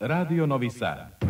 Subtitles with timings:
[0.00, 1.23] Radio Novi Sad.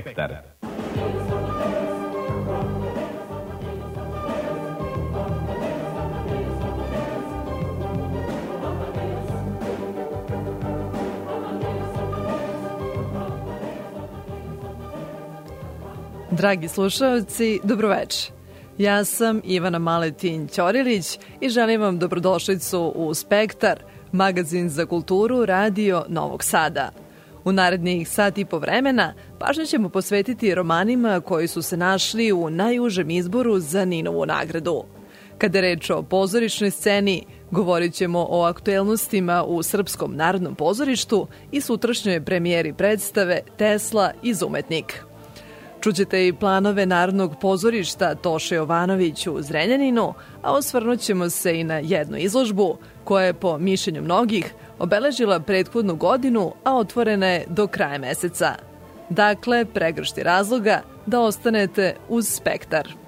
[0.00, 0.36] Spektar.
[16.30, 18.32] Dragi slušalci, dobroveče.
[18.78, 26.04] Ja sam Ivana Maletin Ćorilić i želim vam dobrodošlicu u Spektar, magazin za kulturu Radio
[26.08, 26.99] Novog Sada.
[27.44, 32.50] U narednih sat i po vremena pažnje ćemo posvetiti romanima koji su se našli u
[32.50, 34.84] najužem izboru za Ninovu nagradu.
[35.38, 41.60] Kada je reč o pozorišnoj sceni, govorit ćemo o aktuelnostima u Srpskom narodnom pozorištu i
[41.60, 45.04] sutrašnjoj premijeri predstave Tesla iz Umetnik.
[45.80, 51.78] Čućete i planove Narodnog pozorišta Toše Jovanović u Zrenjaninu, a osvrnut ćemo se i na
[51.78, 57.98] jednu izložbu koja je po mišljenju mnogih obeležila prethodnu godinu, a otvorena je do kraja
[57.98, 58.54] meseca.
[59.10, 62.99] Dakle, pregršti razloga da ostanete uz spektar.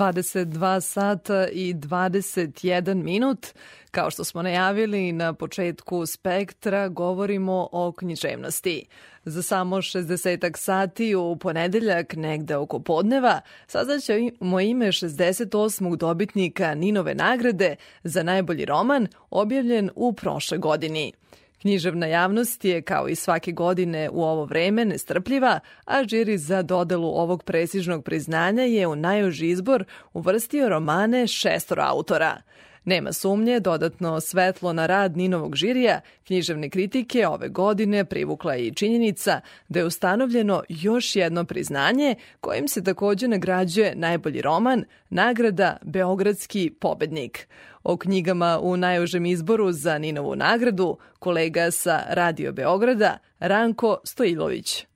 [0.00, 3.46] 22 sata i 21 minut.
[3.90, 8.86] Kao što smo najavili na početku spektra, govorimo o književnosti.
[9.24, 15.96] Za samo 60 sati u ponedeljak, negde oko podneva, saznaćemo ime 68.
[15.96, 21.12] dobitnika Ninove nagrade za najbolji roman, objavljen u prošle godini.
[21.60, 27.08] Književna javnost je, kao i svake godine u ovo vreme, nestrpljiva, a žiri za dodelu
[27.08, 32.42] ovog prestižnog priznanja je u najuži izbor uvrstio romane šestora autora.
[32.84, 39.40] Nema sumnje, dodatno svetlo na rad Ninovog žirija, književne kritike ove godine privukla i činjenica
[39.68, 47.48] da je ustanovljeno još jedno priznanje kojim se takođe nagrađuje najbolji roman, nagrada Beogradski pobednik.
[47.82, 54.86] O knjigama u najužem izboru za Ninovu nagradu kolega sa Radio Beograda Ranko Stojilović.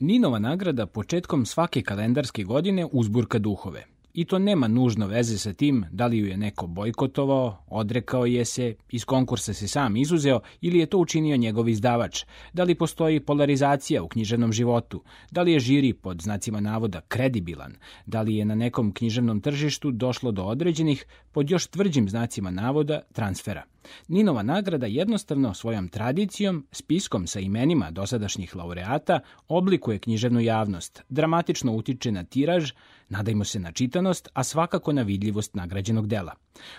[0.00, 3.84] Ninova nagrada početkom svake kalendarske godine uzburka duhove.
[4.14, 8.44] I to nema nužno veze sa tim da li ju je neko bojkotovao, odrekao je
[8.44, 13.20] se, iz konkursa se sam izuzeo ili je to učinio njegov izdavač, da li postoji
[13.20, 17.74] polarizacija u književnom životu, da li je žiri pod znacima navoda kredibilan,
[18.06, 23.00] da li je na nekom književnom tržištu došlo do određenih, pod još tvrđim znacima navoda,
[23.12, 23.62] transfera.
[24.08, 32.12] Ninova nagrada jednostavno svojom tradicijom, spiskom sa imenima dosadašnjih laureata, oblikuje književnu javnost, dramatično utiče
[32.12, 32.72] na tiraž,
[33.08, 36.34] nadajmo se na čitanost, a svakako na vidljivost nagrađenog dela.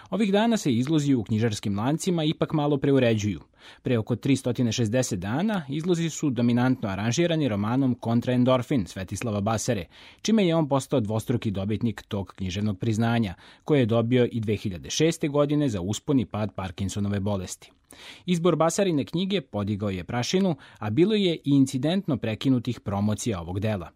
[0.10, 3.42] Ovih dana se izlozi u knjižarskim lancima ipak malo preuređuju.
[3.82, 9.86] Pre oko 360 dana izlozi su dominantno aranžirani romanom Kontra endorfin Svetislava Basare,
[10.22, 13.34] čime je on postao dvostruki dobitnik tog književnog priznanja,
[13.64, 15.30] koje je dobio i 2006.
[15.30, 17.72] godine za uspon i pad Parkinsonove bolesti.
[18.26, 23.90] Izbor Basarine knjige podigao je prašinu, a bilo je i incidentno prekinutih promocija ovog dela.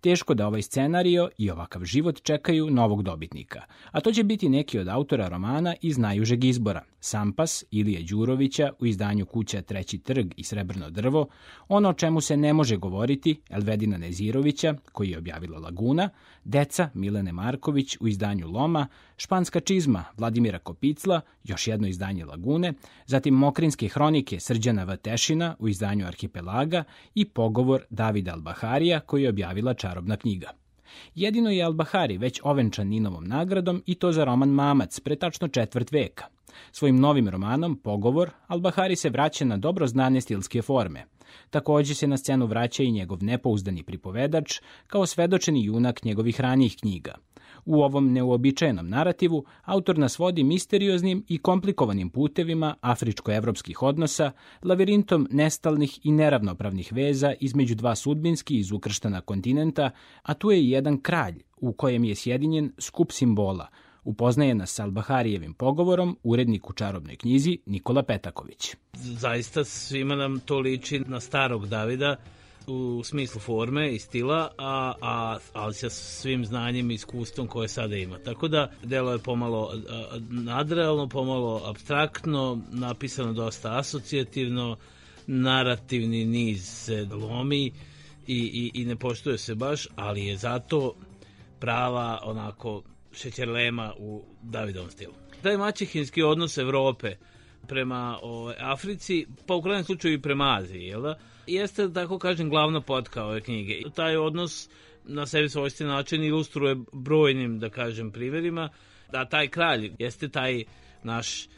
[0.00, 4.78] Teško da ovaj scenario i ovakav život čekaju novog dobitnika, a to će biti neki
[4.78, 10.44] od autora romana iz najužeg izbora, Sampas Ilije Đurovića u izdanju Kuća Treći trg i
[10.44, 11.28] Srebrno drvo,
[11.68, 16.10] ono o čemu se ne može govoriti Elvedina Nezirovića, koji je objavila Laguna,
[16.44, 18.86] Deca Milene Marković u izdanju Loma,
[19.16, 22.72] Španska čizma Vladimira Kopicla, još jedno izdanje Lagune,
[23.06, 29.74] zatim Mokrinske hronike Srđana Vatešina u izdanju Arhipelaga i Pogovor Davida Albaharija koji je objavila
[29.74, 30.50] Čarobna knjiga.
[31.14, 35.92] Jedino je Albahari već ovenčan Ninovom nagradom i to za roman Mamac pre tačno četvrt
[35.92, 36.24] veka.
[36.72, 41.04] Svojim novim romanom Pogovor, Albahari se vraća na dobro znane stilske forme.
[41.50, 47.14] Takođe se na scenu vraća i njegov nepouzdani pripovedač kao svedočeni junak njegovih ranijih knjiga.
[47.64, 56.06] U ovom neuobičajenom narativu autor nas vodi misterioznim i komplikovanim putevima afričko-evropskih odnosa, lavirintom nestalnih
[56.06, 59.90] i neravnopravnih veza između dva sudbinski iz ukrštana kontinenta,
[60.22, 63.68] a tu je i jedan kralj u kojem je sjedinjen skup simbola,
[64.04, 68.74] upoznaje nas sa Albaharijevim pogovorom urednik u čarobnoj knjizi Nikola Petaković.
[68.94, 72.16] zaista svima nam to liči na starog Davida
[72.66, 77.96] u smislu forme i stila, a, a, ali sa svim znanjem i iskustvom koje sada
[77.96, 78.18] ima.
[78.18, 79.70] Tako da delo je pomalo
[80.30, 84.76] nadrealno, pomalo abstraktno, napisano dosta asocijativno,
[85.26, 87.72] narativni niz se lomi i,
[88.26, 90.94] i, i ne poštuje se baš, ali je zato
[91.60, 92.82] prava onako
[93.14, 95.14] šećerlema u Davidovom stilu.
[95.42, 97.16] Taj maćehinski odnos Evrope
[97.68, 101.18] prema o, Africi, pa u krajnjem slučaju i prema Aziji, jel da?
[101.46, 103.80] Jeste, da tako kažem, glavna potka ove knjige.
[103.94, 104.68] Taj odnos
[105.04, 108.68] na sebi svojstven način ilustruje brojnim, da kažem, primjerima,
[109.12, 110.64] da taj kralj jeste taj
[111.02, 111.48] naš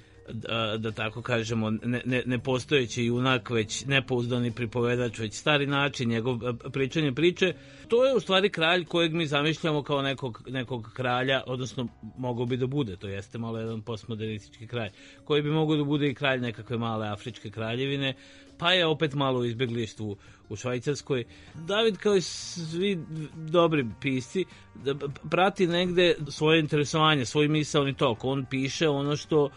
[0.79, 6.39] da, tako kažemo, ne, ne, nepostojeći junak, već nepouzdani pripovedač, već stari način, njegov
[6.73, 7.55] pričanje priče,
[7.89, 12.57] to je u stvari kralj kojeg mi zamišljamo kao nekog, nekog kralja, odnosno mogao bi
[12.57, 14.91] da bude, to jeste malo jedan postmodernistički kralj,
[15.25, 18.15] koji bi mogao da bude i kralj nekakve male afričke kraljevine,
[18.59, 20.17] pa je opet malo u izbjeglištvu
[20.49, 21.25] u Švajcarskoj.
[21.55, 22.99] David kao i svi
[23.35, 24.95] dobri pisci da
[25.31, 28.25] prati negde svoje interesovanje, svoj misalni tok.
[28.25, 29.51] On piše ono što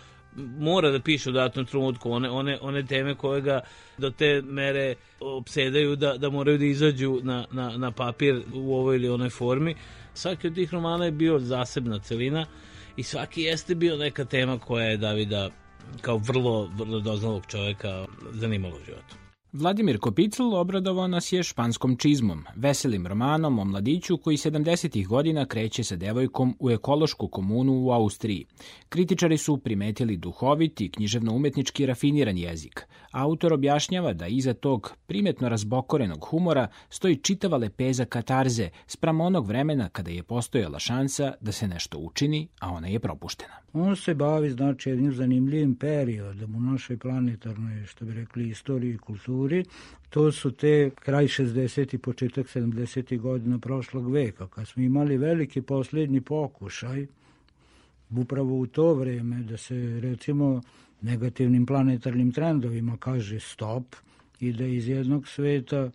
[0.59, 3.61] mora da piše u datom trenutku one, one, one teme koje ga
[3.97, 8.95] do te mere obsedaju da, da moraju da izađu na, na, na papir u ovoj
[8.95, 9.75] ili onoj formi.
[10.13, 12.45] Svaki od tih romana je bio zasebna celina
[12.97, 15.49] i svaki jeste bio neka tema koja je Davida
[16.01, 19.28] kao vrlo, vrlo doznalog čoveka zanimalo u životu.
[19.53, 25.07] Vladimir Kopicl obradovao nas je španskom čizmom, veselim romanom o mladiću koji 70.
[25.07, 28.45] godina kreće sa devojkom u ekološku komunu u Austriji.
[28.89, 32.87] Kritičari su primetili duhovit i književno-umetnički rafiniran jezik.
[33.11, 39.89] Autor objašnjava da iza tog primetno razbokorenog humora stoji čitava lepeza katarze spram onog vremena
[39.89, 43.53] kada je postojala šansa da se nešto učini, a ona je propuštena.
[43.73, 48.97] On se bavi znači jednim zanimljivim periodom u našoj planetarnoj, što bi rekli, istoriji i
[48.97, 49.38] kulturi.
[50.09, 51.95] To su te kraj 60.
[51.95, 53.19] i početak 70.
[53.19, 57.07] godina prošlog veka, kad smo imali veliki posljednji pokušaj
[58.17, 60.61] upravo u to vreme da se recimo
[61.01, 63.95] negativnim planetarnim trendovima kaže stop
[64.39, 65.91] i da iz jednog sveta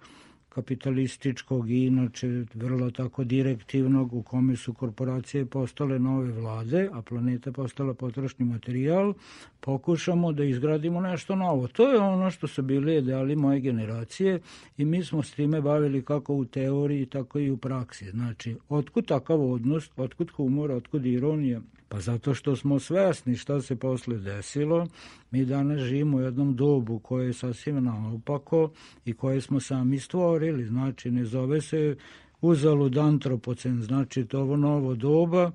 [0.54, 7.52] kapitalističkog i inače vrlo tako direktivnog u kome su korporacije postale nove vlade, a planeta
[7.52, 9.14] postala potrošni materijal,
[9.60, 11.68] pokušamo da izgradimo nešto novo.
[11.68, 14.40] To je ono što su bili ideali moje generacije
[14.76, 18.10] i mi smo s time bavili kako u teoriji, tako i u praksi.
[18.10, 23.76] Znači, otkud takav odnos, otkud humor, otkud ironija, Pa zato što smo svesni šta se
[23.76, 24.86] posle desilo,
[25.30, 28.70] mi danas živimo u jednom dobu koje je sasvim naopako
[29.04, 30.66] i koje smo sami stvorili.
[30.66, 31.96] Znači, ne zove se
[32.40, 35.50] uzalud antropocen, znači to ovo novo doba,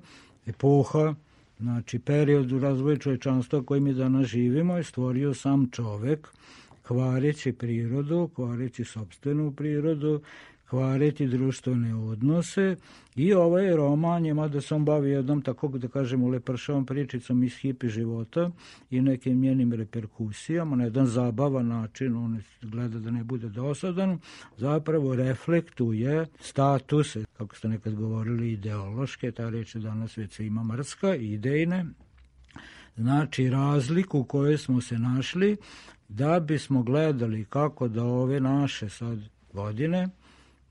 [0.46, 1.14] epoha,
[1.60, 6.28] znači period u razvoju čovečanstva koji mi danas živimo je stvorio sam čovek,
[6.82, 10.20] kvareći prirodu, kvareći sobstvenu prirodu,
[10.70, 12.76] kvariti društvene odnose.
[13.16, 17.56] I ovaj roman je, mada se on bavi jednom tako da kažemo lepršavom pričicom iz
[17.56, 18.50] hipi života
[18.90, 24.18] i nekim njenim reperkusijama, na jedan zabavan način, on gleda da ne bude dosadan,
[24.56, 31.14] zapravo reflektuje statuse, kako ste nekad govorili, ideološke, ta reč je danas već ima mrska,
[31.14, 31.86] idejne,
[32.96, 35.56] znači razliku koje smo se našli
[36.08, 39.18] da bismo gledali kako da ove naše sad
[39.52, 40.08] godine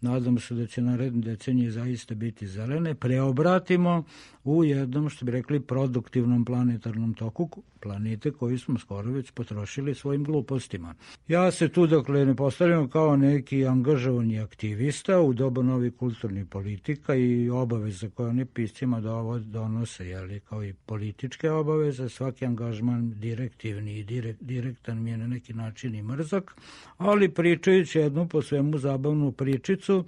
[0.01, 4.03] nadam se da će naredne decenije zaista biti zelene, preobratimo
[4.43, 10.23] u jednom, što bi rekli, produktivnom planetarnom toku planete koji smo skoro već potrošili svojim
[10.23, 10.95] glupostima.
[11.27, 17.15] Ja se tu dakle ne postavljam kao neki angažovani aktivista u doba novih kulturnih politika
[17.15, 19.01] i obaveza koje oni piscima
[19.39, 25.27] donose, jeli, kao i političke obaveze, svaki angažman direktivni i direkt, direktan mi je na
[25.27, 26.55] neki način i mrzak,
[26.97, 30.05] ali pričajući jednu po svemu zabavnu pričicu,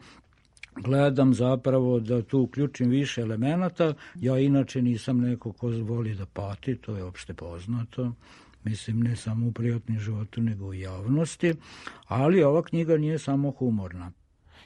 [0.76, 3.94] gledam zapravo da tu uključim više elemenata.
[4.16, 8.12] Ja inače nisam neko ko voli da pati, to je opšte poznato.
[8.64, 11.54] Mislim, ne samo u prijatnom životu, nego u javnosti.
[12.08, 14.12] Ali ova knjiga nije samo humorna.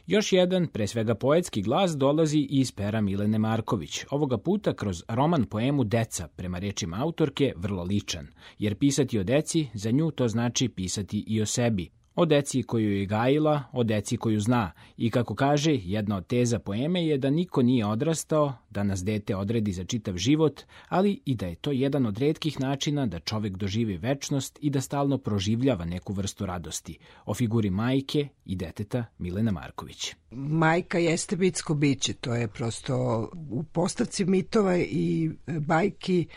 [0.07, 5.45] Još jedan, pre svega poetski glas, dolazi iz pera Milene Marković, ovoga puta kroz roman
[5.45, 8.27] poemu Deca, prema rečima autorke, vrlo ličan,
[8.59, 12.91] jer pisati o deci, za nju to znači pisati i o sebi, o deci koju
[12.91, 17.29] je gajila, o deci koju zna i kako kaže, jedna od teza poeme je da
[17.29, 21.71] niko nije odrastao, da nas dete odredi za čitav život, ali i da je to
[21.71, 26.97] jedan od redkih načina da čovek doživi večnost i da stalno proživljava neku vrstu radosti.
[27.25, 30.13] O figuri majke i deteta Milena Marković.
[30.31, 36.27] Majka jeste bitsko biće, to je prosto u postavci mitova i bajki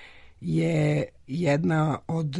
[0.40, 2.37] je jedna od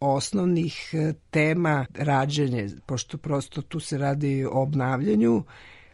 [0.00, 5.44] osnovnih e, tema rađenje, pošto prosto tu se radi o obnavljanju,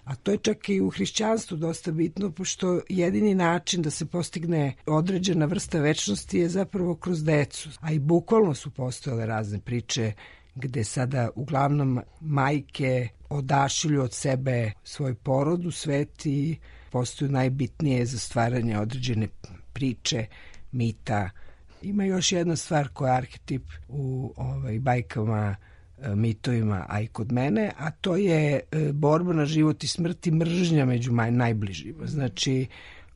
[0.05, 4.75] a to je čak i u hrišćanstvu dosta bitno, pošto jedini način da se postigne
[4.87, 7.69] određena vrsta večnosti je zapravo kroz decu.
[7.81, 10.13] A i bukvalno su postojale razne priče
[10.55, 16.57] gde sada uglavnom majke odašilju od sebe svoj porod u svet i
[16.91, 19.29] postaju najbitnije za stvaranje određene
[19.73, 20.27] priče,
[20.73, 21.31] mita,
[21.83, 25.57] Ima još jedna stvar koja je arhetip u ovaj, bajkama
[25.99, 30.27] e, mitovima, a i kod mene, a to je e, borba na život i smrt
[30.27, 32.07] i mržnja među najbližima.
[32.07, 32.67] Znači,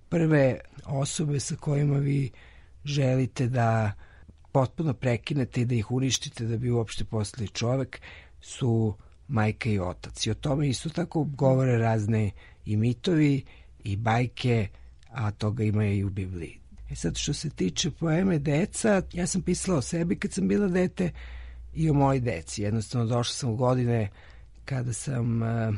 [0.09, 2.31] prve osobe sa kojima vi
[2.85, 3.93] želite da
[4.53, 8.01] potpuno prekinete i da ih uništite da bi uopšte postali čovek
[8.41, 8.95] su
[9.29, 10.27] majka i otac.
[10.27, 12.31] I o tome isto tako govore razne
[12.65, 13.45] i mitovi
[13.85, 14.69] i bajke,
[15.11, 16.59] a toga ima i u Bibliji.
[16.91, 20.69] E sad što se tiče poeme deca, ja sam pisala o sebi kad sam bila
[20.69, 21.11] dete
[21.75, 22.63] i o mojoj deci.
[22.63, 24.09] Jednostavno došla sam u godine
[24.65, 25.75] kada sam uh,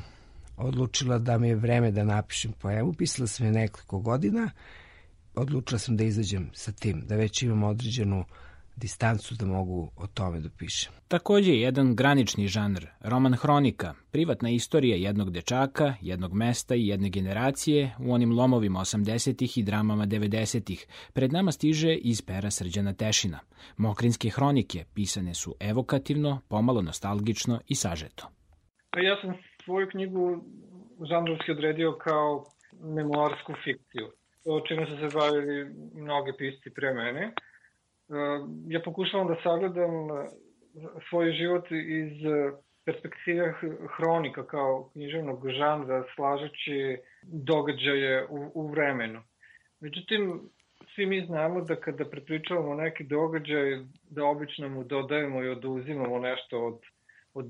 [0.57, 2.93] odlučila da mi je vreme da napišem poemu.
[2.93, 4.51] Pisala sam je nekoliko godina.
[5.35, 8.25] Odlučila sam da izađem sa tim, da već imam određenu
[8.79, 10.93] distancu da mogu o tome da pišem.
[11.09, 17.11] Takođe je jedan granični žanr, roman hronika, privatna istorija jednog dečaka, jednog mesta i jedne
[17.11, 20.87] generacije u onim lomovima 80-ih i dramama 90-ih.
[21.13, 23.39] Pred nama stiže iz pera Srđana Tešina.
[23.77, 28.29] Mokrinske hronike pisane su evokativno, pomalo nostalgično i sažeto.
[28.91, 30.45] Pa ja sam svoju knjigu
[31.11, 32.45] žanrovski odredio kao
[32.81, 34.07] memoarsku fikciju,
[34.45, 37.33] o čime su se bavili mnogi pisci pre mene.
[38.69, 39.93] Ja pokušavam da sagledam
[41.09, 42.13] svoj život iz
[42.85, 43.55] perspektive
[43.97, 49.23] hronika kao književnog žanra, slažeći događaje u, u vremenu.
[49.81, 50.41] Međutim,
[50.95, 56.67] svi mi znamo da kada prepričavamo neki događaj, da obično mu dodajemo i oduzimamo nešto
[56.67, 56.79] od,
[57.35, 57.47] od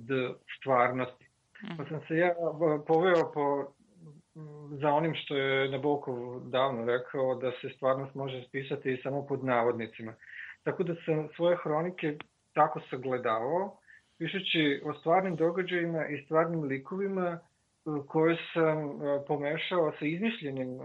[0.59, 1.27] stvarnosti.
[1.77, 2.35] Pa sam se ja
[2.87, 3.73] poveo po
[4.81, 10.15] za onim što je Nabokov davno rekao da se stvarnost može spisati samo pod navodnicima.
[10.69, 12.17] Tako da sam svoje hronike
[12.55, 13.77] tako sagledavao,
[14.19, 17.39] pišući o stvarnim događajima i stvarnim likovima
[18.09, 18.77] koje sam
[19.27, 20.81] pomešao sa izmišljenim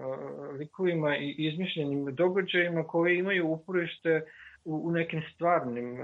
[0.59, 4.21] likovima i izmišljenim događajima koje imaju uporište
[4.65, 5.97] u, nekim stvarnim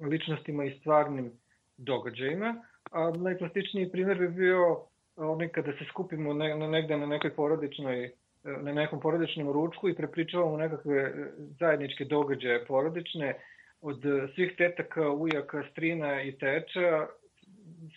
[0.00, 1.32] ličnostima i stvarnim
[1.76, 2.54] događajima.
[2.90, 4.82] A najplastičniji primjer bi bio
[5.16, 8.10] onaj kada se skupimo ne, negde na nekoj porodičnoj
[8.44, 11.12] na nekom porodičnom ručku i prepričavamo nekakve
[11.60, 13.34] zajedničke događaje porodične
[13.80, 14.02] od
[14.34, 17.06] svih tetaka, ujaka, strina i teča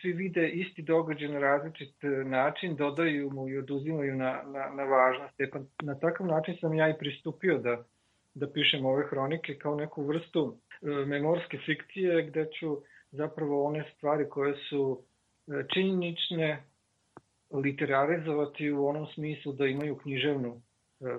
[0.01, 1.95] svi vide isti događaj na različit
[2.25, 5.41] način, dodaju mu i oduzimaju na, na, na važnost.
[5.41, 7.83] E pa na takav način sam ja i pristupio da,
[8.33, 12.77] da pišem ove hronike kao neku vrstu e, memorske fikcije gde ću
[13.11, 15.03] zapravo one stvari koje su
[15.73, 16.63] činjenične
[17.53, 20.61] literarizovati u onom smislu da imaju književnu,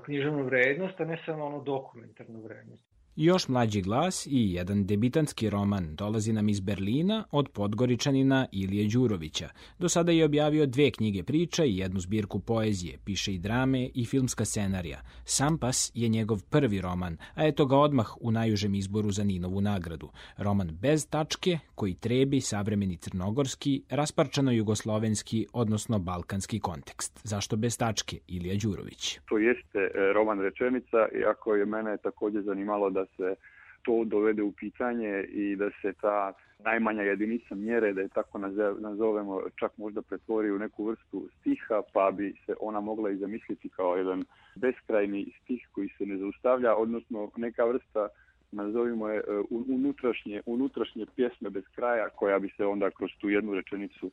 [0.05, 2.92] književnu vrednost, a ne samo ono dokumentarnu vrednost.
[3.17, 9.49] Još mlađi glas i jedan debitanski roman dolazi nam iz Berlina od Podgoričanina Ilije Đurovića.
[9.79, 14.05] Do sada je objavio dve knjige priča i jednu zbirku poezije, piše i drame i
[14.05, 15.01] filmska scenarija.
[15.25, 20.09] Sampas je njegov prvi roman, a eto ga odmah u najužem izboru za Ninovu nagradu.
[20.37, 27.21] Roman bez tačke, koji trebi savremeni crnogorski, rasparčano jugoslovenski, odnosno balkanski kontekst.
[27.25, 29.19] Zašto bez tačke, Ilija Đurović?
[29.29, 33.35] To jeste e, roman rečenica, iako je mene takođe zanimalo da se
[33.83, 36.33] to dovede u pitanje i da se ta
[36.65, 38.39] najmanja jedinica mjere, da je tako
[38.79, 43.69] nazovemo, čak možda pretvori u neku vrstu stiha, pa bi se ona mogla i zamisliti
[43.69, 48.09] kao jedan beskrajni stih koji se ne zaustavlja, odnosno neka vrsta
[48.53, 54.11] nazovimo je unutrašnje, unutrašnje pjesme bez kraja koja bi se onda kroz tu jednu rečenicu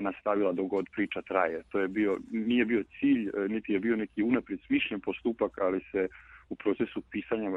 [0.00, 1.62] nastavila dok god priča traje.
[1.68, 6.08] To je bio, nije bio cilj, niti je bio neki unaprijed smišljen postupak, ali se
[6.48, 7.50] u procesu pisanja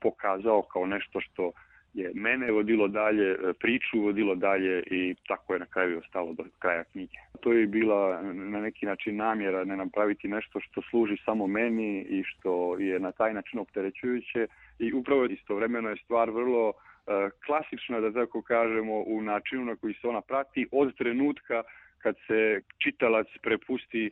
[0.00, 1.52] pokazao kao nešto što
[1.94, 6.84] je mene vodilo dalje, priču vodilo dalje i tako je na kraju ostalo do kraja
[6.84, 7.16] knjige.
[7.40, 12.22] To je bila na neki način namjera ne napraviti nešto što služi samo meni i
[12.24, 14.46] što je na taj način opterećujuće
[14.78, 16.72] i upravo istovremeno je stvar vrlo
[17.46, 21.62] klasična, da tako kažemo, u načinu na koji se ona prati od trenutka
[21.98, 24.10] kad se čitalac prepusti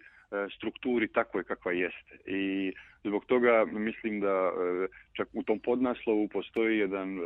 [0.56, 2.18] strukturi takvoj kakva jeste.
[2.26, 2.72] I
[3.04, 4.52] zbog toga mislim da
[5.12, 7.18] čak u tom podnaslovu postoji jedan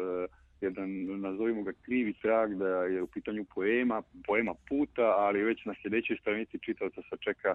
[0.65, 5.75] jedan, nazovimo ga krivi trag da je u pitanju poema, poema puta, ali već na
[5.83, 7.55] sljedećoj stranici čitavca se čeka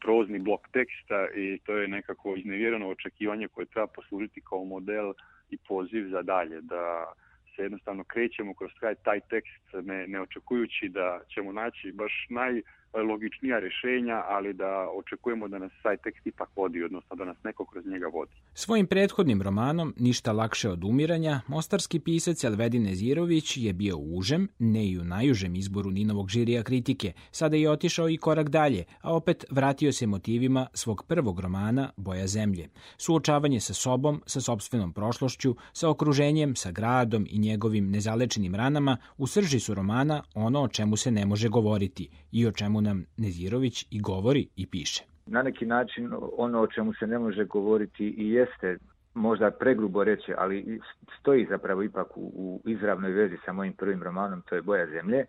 [0.00, 5.12] prozni blok teksta i to je nekako iznevjereno očekivanje koje treba poslužiti kao model
[5.50, 7.12] i poziv za dalje, da
[7.56, 12.62] se jednostavno krećemo kroz taj, taj tekst ne, ne očekujući da ćemo naći baš naj
[12.94, 17.64] logičnija rešenja, ali da očekujemo da nas taj tekst ipak vodi, odnosno da nas neko
[17.66, 18.32] kroz njega vodi.
[18.54, 24.48] Svojim prethodnim romanom Ništa lakše od umiranja, mostarski pisac Elvedin Nezirović je bio u užem,
[24.58, 27.12] ne i u najužem izboru Ninovog žirija kritike.
[27.30, 32.26] Sada je otišao i korak dalje, a opet vratio se motivima svog prvog romana Boja
[32.26, 32.68] zemlje.
[32.96, 39.26] Suočavanje sa sobom, sa sobstvenom prošlošću, sa okruženjem, sa gradom i njegovim nezalečenim ranama u
[39.26, 43.86] srži su romana ono o čemu se ne može govoriti i o čemu nam Nezirović
[43.90, 45.04] i govori i piše.
[45.26, 48.78] Na neki način ono o čemu se ne može govoriti i jeste
[49.14, 50.80] možda pregrubo reći, ali
[51.20, 55.24] stoji zapravo ipak u, u izravnoj vezi sa mojim prvim romanom, to je Boja zemlje,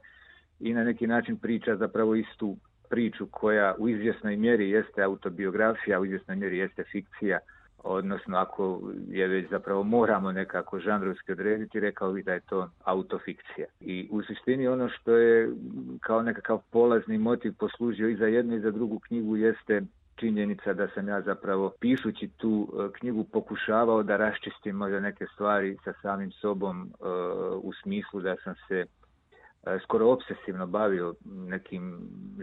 [0.59, 2.57] i na neki način priča zapravo istu
[2.89, 7.39] priču koja u izvjesnoj mjeri jeste autobiografija, u izvjesnoj mjeri jeste fikcija,
[7.83, 13.67] odnosno ako je već zapravo moramo nekako žanrovski odrediti, rekao bih da je to autofikcija.
[13.79, 15.51] I u suštini ono što je
[16.01, 19.81] kao nekakav polazni motiv poslužio i za jednu i za drugu knjigu jeste
[20.15, 25.77] činjenica da sam ja zapravo pišući tu e, knjigu pokušavao da raščistim možda neke stvari
[25.83, 27.07] sa samim sobom e,
[27.55, 28.85] u smislu da sam se
[29.65, 31.99] e, skoro obsesivno bavio nekim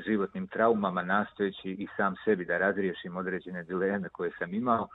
[0.07, 4.89] životnim traumama nastojeći i sam sebi da razriješim određene dileme koje sam imao.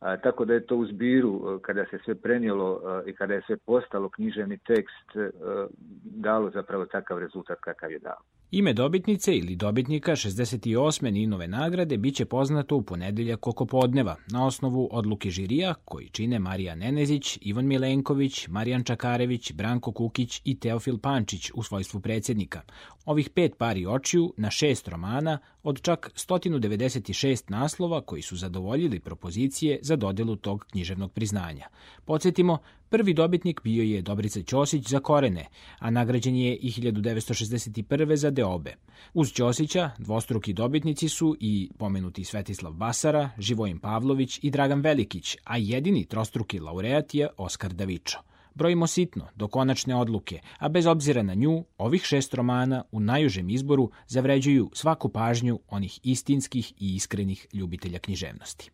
[0.00, 3.56] Tako da je to u zbiru, kada se sve prenijelo a, i kada je sve
[3.56, 5.66] postalo književni tekst, a,
[6.04, 8.20] dalo zapravo takav rezultat kakav je dao.
[8.50, 11.10] Ime dobitnice ili dobitnika 68.
[11.10, 16.74] Ninove nagrade biće poznato u ponedeljak oko podneva na osnovu odluke žirija koji čine Marija
[16.74, 22.60] Nenezić, Ivan Milenković, Marijan Čakarević, Branko Kukić i Teofil Pančić u svojstvu predsjednika.
[23.04, 29.78] Ovih pet pari očiju na šest romana od čak 196 naslova koji su zadovoljili propozicije
[29.82, 31.66] za dodelu tog književnog priznanja.
[32.04, 35.46] Podsjetimo, Prvi dobitnik bio je Dobrica Ćosić za Korene,
[35.78, 38.16] a nagrađen je i 1961.
[38.16, 38.74] za Deobe.
[39.14, 45.56] Uz Ćosića dvostruki dobitnici su i pomenuti Svetislav Basara, Živojin Pavlović i Dragan Velikić, a
[45.56, 48.18] jedini trostruki laureat je Oskar Davičo.
[48.54, 53.50] Brojimo sitno, do konačne odluke, a bez obzira na nju, ovih šest romana u najužem
[53.50, 58.70] izboru zavređuju svaku pažnju onih istinskih i iskrenih ljubitelja književnosti.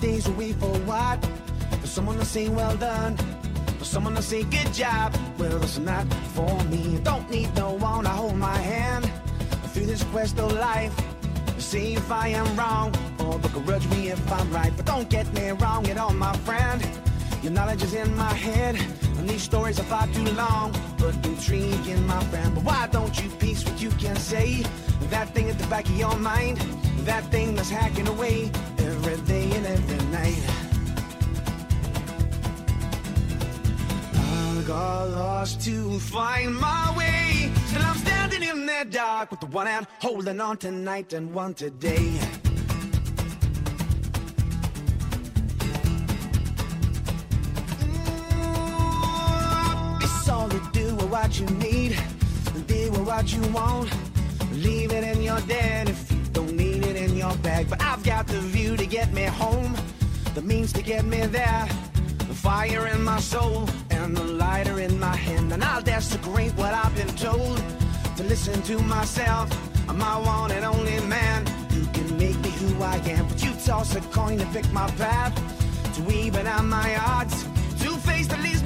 [0.00, 1.24] Days away for what?
[1.80, 3.16] For someone to say well done,
[3.78, 5.16] for someone to say good job.
[5.38, 7.00] Well, that's not for me.
[7.02, 9.10] Don't need no one to hold my hand
[9.72, 10.94] through this quest of life.
[11.58, 14.72] See if I am wrong, or begrudge me if I'm right.
[14.76, 16.82] But don't get me wrong at all, my friend.
[17.42, 18.76] Your knowledge is in my head,
[19.18, 22.54] and these stories are far too long, but intriguing, my friend.
[22.54, 24.64] But why don't you piece what you can say?
[25.10, 26.58] That thing at the back of your mind,
[27.04, 30.42] that thing that's hacking away every day and every night.
[34.14, 37.52] I got lost to find my way.
[37.68, 41.54] till I'm standing in the dark with the one hand holding on tonight and one
[41.54, 42.18] today.
[51.40, 51.98] You need,
[52.66, 53.90] do with what you want.
[54.52, 57.68] Leave it in your den if you don't need it in your bag.
[57.68, 59.76] But I've got the view to get me home,
[60.34, 61.68] the means to get me there.
[62.18, 65.52] The fire in my soul and the lighter in my hand.
[65.52, 67.62] And I'll desecrate what I've been told
[68.16, 69.50] to listen to myself.
[69.88, 73.28] I'm my one and only man who can make me who I am.
[73.28, 75.34] But you toss a coin to pick my path,
[75.96, 77.44] to even out my odds.
[77.82, 78.65] to face the leaves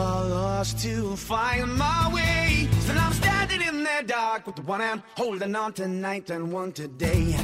[0.00, 2.68] Lost to find my way.
[2.80, 7.36] Still I'm standing in the dark with one hand holding on tonight and one today.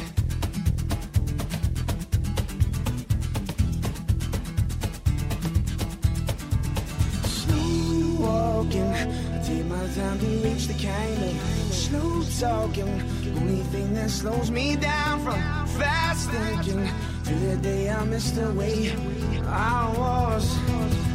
[7.25, 12.89] Slow walking, I take my time to reach the kind of slow talking.
[13.37, 15.41] Only thing that slows me down from
[15.79, 16.89] fast thinking.
[17.25, 18.95] Through the day I missed the way
[19.47, 21.06] I was.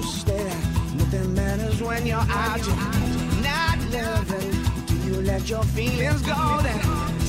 [0.00, 0.48] Closer.
[0.96, 2.64] Nothing matters when you're out.
[2.66, 4.50] You're not living.
[4.86, 6.80] Do you let your feelings go then?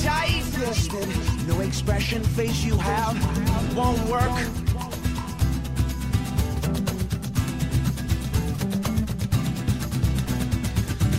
[0.02, 1.08] Tight fisted.
[1.48, 3.16] No expression face you have
[3.76, 4.22] won't work.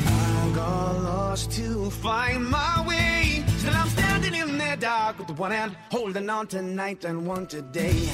[0.08, 3.44] I got lost to find my way.
[3.58, 8.10] Still I'm standing in the dark with one hand holding on tonight and one today.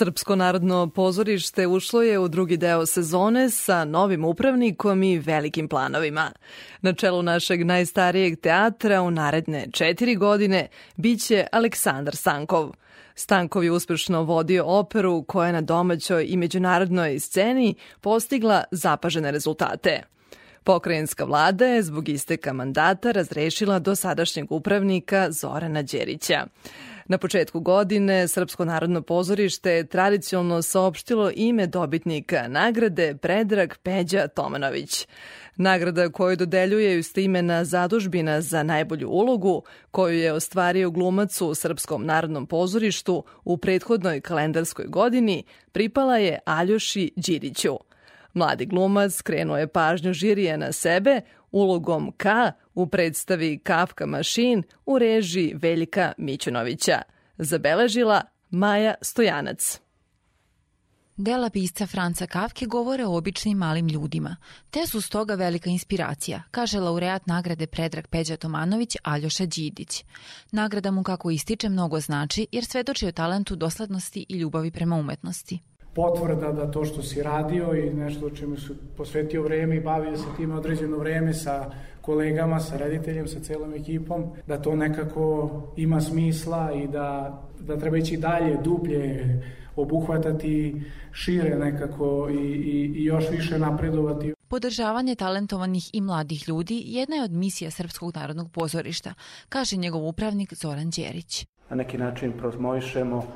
[0.00, 6.32] Srpsko narodno pozorište ušlo je u drugi deo sezone sa novim upravnikom i velikim planovima.
[6.80, 12.72] Na čelu našeg najstarijeg teatra u naredne četiri godine biće Aleksandar Stankov.
[13.14, 20.02] Stankov je uspešno vodio operu koja je na domaćoj i međunarodnoj sceni postigla zapažene rezultate.
[20.64, 26.46] Pokrajinska vlada je zbog isteka mandata razrešila dosadašnjeg upravnika Zorana Đerića.
[27.10, 35.08] Na početku godine Srpsko narodno pozorište je tradicionalno saopštilo ime dobitnika nagrade Predrag Peđa Tomanović.
[35.56, 42.46] Nagrada koju dodeljuje istimena zadužbina za najbolju ulogu, koju je ostvario glumac u Srpskom narodnom
[42.46, 47.78] pozorištu u prethodnoj kalendarskoj godini, pripala je Aljoši Điriću.
[48.34, 51.20] Mladi glumac skrenuo je pažnju žirije na sebe
[51.50, 52.26] ulogom K
[52.80, 57.02] u predstavi Kafka Mašin u režiji Veljka Mićunovića.
[57.38, 59.80] Zabeležila Maja Stojanac.
[61.16, 64.36] Dela pisca Franca Kafke govore o običnim malim ljudima,
[64.70, 70.04] te su stoga velika inspiracija, kaže laureat nagrade Predrag Peđa Tomanović Aljoša Đidić.
[70.52, 75.58] Nagrada mu kako ističe mnogo znači jer svedoči o talentu doslednosti i ljubavi prema umetnosti
[75.94, 80.16] potvrda da to što si radio i nešto o čemu si posvetio vreme i bavio
[80.16, 81.70] se time određeno vreme sa
[82.02, 87.96] kolegama, sa rediteljem, sa celom ekipom, da to nekako ima smisla i da, da treba
[87.96, 89.26] ići dalje, dublje,
[89.76, 90.82] obuhvatati
[91.12, 94.34] šire nekako i, i, i još više napredovati.
[94.48, 99.14] Podržavanje talentovanih i mladih ljudi jedna je od misija Srpskog narodnog pozorišta,
[99.48, 101.46] kaže njegov upravnik Zoran Đerić.
[101.70, 103.26] Na neki način promovišemo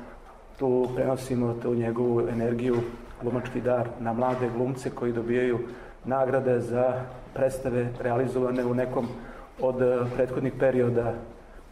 [0.59, 2.77] tu prenosimo tu njegovu energiju,
[3.21, 5.59] glumački dar na mlade glumce koji dobijaju
[6.05, 9.07] nagrade za predstave realizovane u nekom
[9.61, 9.75] od
[10.15, 11.13] prethodnih perioda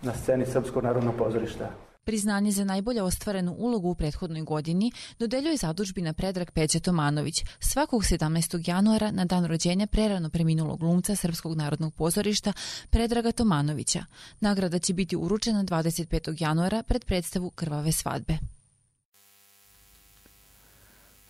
[0.01, 1.69] na sceni Srpskog narodnog pozorišta.
[2.05, 8.69] Priznanje za najbolje ostvarenu ulogu u prethodnoj godini dodeljuje zadužbina Predrag Peđa Tomanović svakog 17.
[8.69, 12.53] januara na dan rođenja prerano preminulog glumca Srpskog narodnog pozorišta
[12.89, 14.05] Predraga Tomanovića.
[14.39, 16.35] Nagrada će biti uručena 25.
[16.39, 18.37] januara pred predstavu Krvave svadbe.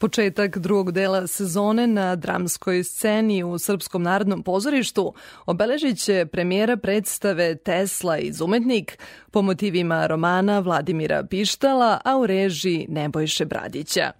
[0.03, 5.13] Početak drugog dela sezone na dramskoj sceni u Srpskom narodnom pozorištu
[5.45, 8.97] obeležit će premijera predstave Tesla iz Umetnik
[9.31, 14.11] po motivima romana Vladimira Pištala, a u režiji Nebojše Bradića.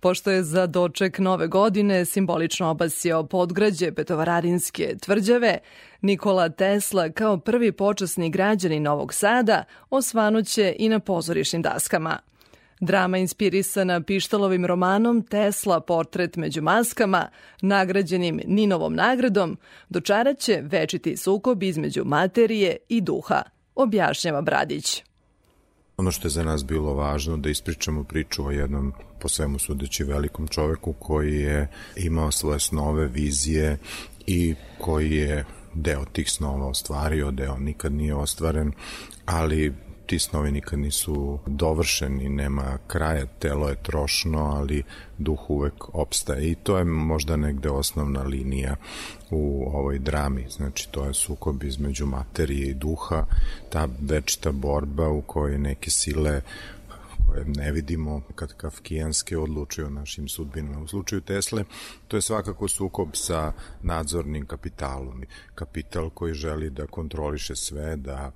[0.00, 5.58] Pošto je za doček nove godine simbolično obasio podgrađe Petovararinske tvrđave,
[6.00, 12.18] Nikola Tesla kao prvi počasni građani Novog Sada osvanuće i na pozorišnim daskama–
[12.80, 17.28] Drama inspirisana Pištalovim romanom Tesla portret među maskama,
[17.62, 23.42] nagrađenim Ninovom nagradom, dočaraće večiti sukob između materije i duha,
[23.74, 25.02] objašnjava Bradić.
[25.96, 30.04] Ono što je za nas bilo važno da ispričamo priču o jednom po svemu sudeći
[30.04, 33.78] velikom čoveku koji je imao svoje snove, vizije
[34.26, 38.72] i koji je deo tih snova ostvario, deo nikad nije ostvaren,
[39.26, 39.74] ali
[40.10, 44.82] ti snovi nikad nisu dovršeni, nema kraja, telo je trošno, ali
[45.18, 48.76] duh uvek opstaje i to je možda negde osnovna linija
[49.30, 53.24] u ovoj drami, znači to je sukob između materije i duha,
[53.68, 56.40] ta večita borba u kojoj neke sile
[57.26, 60.84] koje ne vidimo kad kafkijanske odlučuju o našim sudbinama.
[60.84, 61.64] U slučaju Tesle
[62.08, 65.22] to je svakako sukob sa nadzornim kapitalom.
[65.54, 68.32] Kapital koji želi da kontroliše sve, da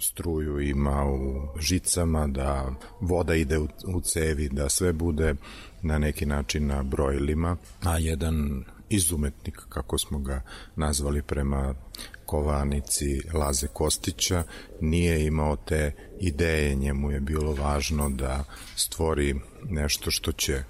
[0.00, 5.34] struju ima u žicama, da voda ide u, cevi, da sve bude
[5.82, 10.42] na neki način na brojilima, a jedan izumetnik, kako smo ga
[10.76, 11.74] nazvali prema
[12.26, 14.42] kovanici Laze Kostića,
[14.80, 18.44] nije imao te ideje, njemu je bilo važno da
[18.76, 19.34] stvori
[19.64, 20.62] nešto što će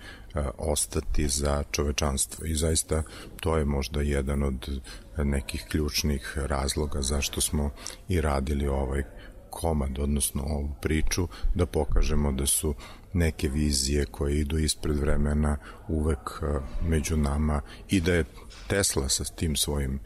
[0.58, 2.46] ostati za čovečanstvo.
[2.46, 3.02] I zaista
[3.40, 4.80] to je možda jedan od
[5.18, 7.70] nekih ključnih razloga zašto smo
[8.08, 9.02] i radili ovaj
[9.50, 12.74] komad, odnosno ovu priču, da pokažemo da su
[13.12, 15.56] neke vizije koje idu ispred vremena
[15.88, 16.42] uvek
[16.82, 18.24] među nama i da je
[18.68, 20.00] Tesla sa tim svojim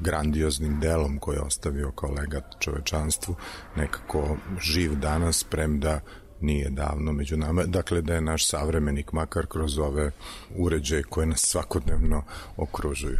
[0.00, 3.34] grandioznim delom koje je ostavio kao legat čovečanstvu
[3.76, 6.00] nekako živ danas premda
[6.40, 7.62] nije davno među nama.
[7.62, 10.10] Dakle, da je naš savremenik makar kroz ove
[10.56, 12.22] uređaje koje nas svakodnevno
[12.56, 13.18] okružuju.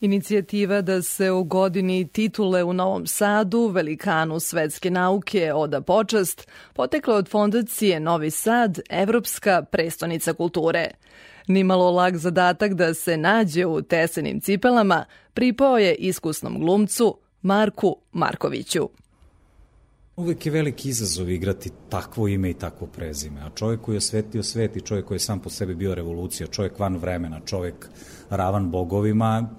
[0.00, 7.14] Inicijativa da se u godini titule u Novom Sadu, velikanu svetske nauke Oda počast, potekla
[7.14, 10.90] od fondacije Novi Sad, Evropska prestonica kulture.
[11.46, 18.88] Nimalo lag zadatak da se nađe u tesenim cipelama pripao je iskusnom glumcu Marku Markoviću.
[20.16, 24.42] Uvek je veliki izazov igrati takvo ime i takvo prezime, a čovjek koji je osvetio
[24.42, 27.88] svet i čovjek koji je sam po sebi bio revolucija, čovjek van vremena, čovjek
[28.30, 29.50] ravan bogovima,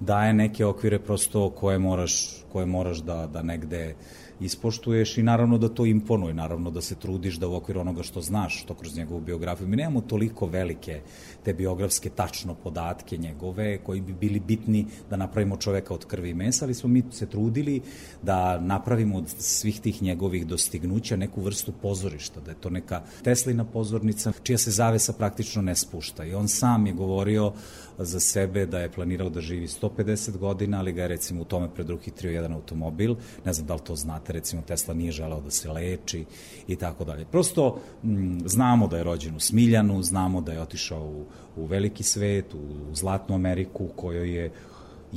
[0.00, 3.94] daje neke okvire prosto koje moraš, koje moraš da, da negde
[4.40, 8.20] ispoštuješ i naravno da to imponuje, naravno da se trudiš da u okviru onoga što
[8.20, 9.68] znaš, što kroz njegovu biografiju.
[9.68, 11.00] Mi nemamo toliko velike
[11.44, 16.34] te biografske tačno podatke njegove koji bi bili bitni da napravimo čoveka od krvi i
[16.34, 17.82] mesa, ali smo mi se trudili
[18.22, 23.64] da napravimo od svih tih njegovih dostignuća neku vrstu pozorišta, da je to neka Teslina
[23.64, 26.24] pozornica čija se zavesa praktično ne spušta.
[26.24, 27.52] I on sam je govorio
[27.98, 31.68] za sebe da je planirao da živi 150 godina, ali ga je recimo u tome
[31.74, 33.14] predruhitrio jedan automobil.
[33.44, 36.24] Ne znam da li to znate, recimo Tesla nije želeo da se leči
[36.68, 37.24] i tako dalje.
[37.24, 41.24] Prosto m, znamo da je rođen u Smiljanu, znamo da je otišao u,
[41.56, 44.50] u veliki svet, u Zlatnu Ameriku, u kojoj je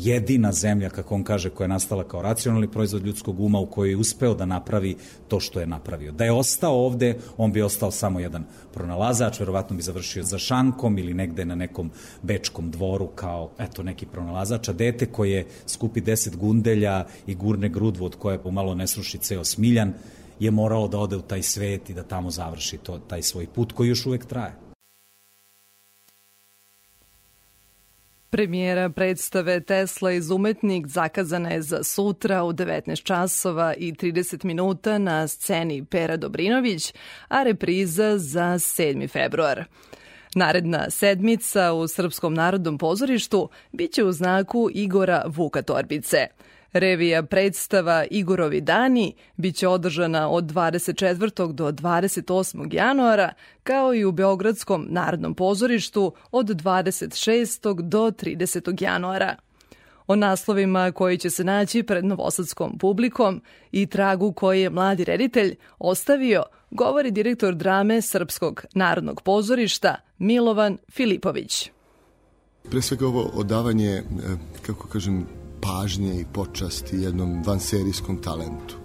[0.04, 3.90] jedina zemlja, kako on kaže, koja je nastala kao racionalni proizvod ljudskog uma u kojoj
[3.90, 4.96] je uspeo da napravi
[5.28, 6.12] to što je napravio.
[6.12, 10.98] Da je ostao ovde, on bi ostao samo jedan pronalazač, verovatno bi završio za šankom
[10.98, 16.36] ili negde na nekom bečkom dvoru kao, eto, neki pronalazač, a dete koje skupi 10
[16.36, 19.94] gundelja i gurne grudvu od koje pomalo ne sruši ceo smiljan,
[20.40, 23.72] je morao da ode u taj svet i da tamo završi to, taj svoj put
[23.72, 24.69] koji još uvek traje.
[28.30, 34.98] Premijera predstave Tesla iz Umetnik zakazana je za sutra u 19 časova i 30 minuta
[34.98, 36.94] na sceni Pera Dobrinović,
[37.28, 39.10] a repriza za 7.
[39.10, 39.64] februar.
[40.36, 46.28] Naredna sedmica u Srpskom narodnom pozorištu biće u znaku Igora Vuka Torbice–
[46.74, 51.52] Revija predstava Igorovi dani biće održana od 24.
[51.52, 52.74] do 28.
[52.74, 57.82] januara, kao i u Beogradskom narodnom pozorištu od 26.
[57.82, 58.84] do 30.
[58.84, 59.36] januara.
[60.08, 63.42] O naslovima koji će se naći pred novosadskom publikom
[63.72, 71.72] i tragu koji je mladi reditelj ostavio, govori direktor drame Srpskog narodnog pozorišta Milovan Filipović.
[72.72, 74.04] Pre svega ovo odavanje, eh,
[74.66, 75.26] kako kažem,
[75.62, 78.76] pažnje i počasti jednom vanserijskom talentu.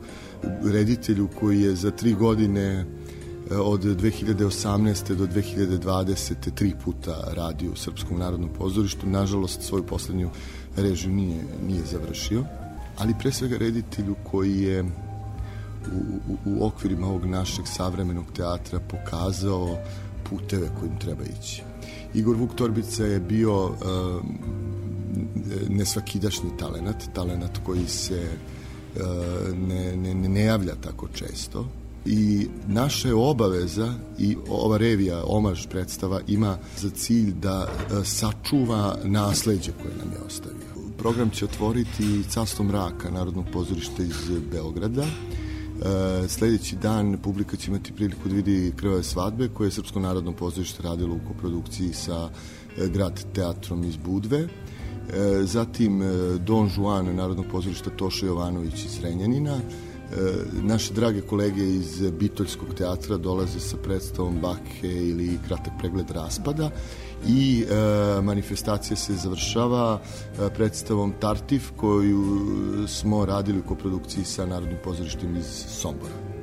[0.64, 2.85] reditelju koji je za tri godine
[3.51, 5.14] e, od 2018.
[5.14, 6.35] do 2020.
[6.55, 9.07] tri puta radio u Srpskom narodnom pozorištu.
[9.07, 10.31] Nažalost, svoju poslednju
[10.77, 12.45] režiju nije, nije završio,
[12.99, 14.87] ali pre svega reditelju koji je u,
[16.29, 19.79] u, u okvirima ovog našeg savremenog teatra pokazao
[20.31, 21.62] puteve kojim treba ići.
[22.14, 23.72] Igor Vuk Torbica je bio uh,
[25.69, 28.23] nesvakidašnji talenat, talenat koji se
[28.97, 29.03] uh,
[29.69, 31.69] ne, ne, ne javlja tako često
[32.07, 38.97] i naša je obaveza i ova revija, omaž predstava ima za cilj da uh, sačuva
[39.05, 40.65] nasleđe koje nam je ostavio.
[40.99, 45.05] Program će otvoriti Carstvo mraka Narodnog pozorišta iz Beograda
[45.83, 50.33] E, sledeći dan publika će imati priliku da vidi Krvave svadbe koje je Srpsko narodno
[50.33, 52.29] pozorište radilo u koprodukciji sa
[52.93, 54.49] grad teatrom iz Budve.
[55.13, 56.07] E, zatim e,
[56.39, 59.57] Don Juan Narodnog pozorišta Toša Jovanović iz Renjanina.
[59.57, 59.61] E,
[60.63, 66.71] naše drage kolege iz Bitoljskog teatra dolaze sa predstavom Bakke ili kratak pregled raspada
[67.29, 67.75] i e,
[68.23, 70.01] manifestacija se završava
[70.57, 72.25] predstavom Tartif koju
[72.89, 76.34] smo radili u koprodukciji sa Narodnim pozorištem iz Sombora.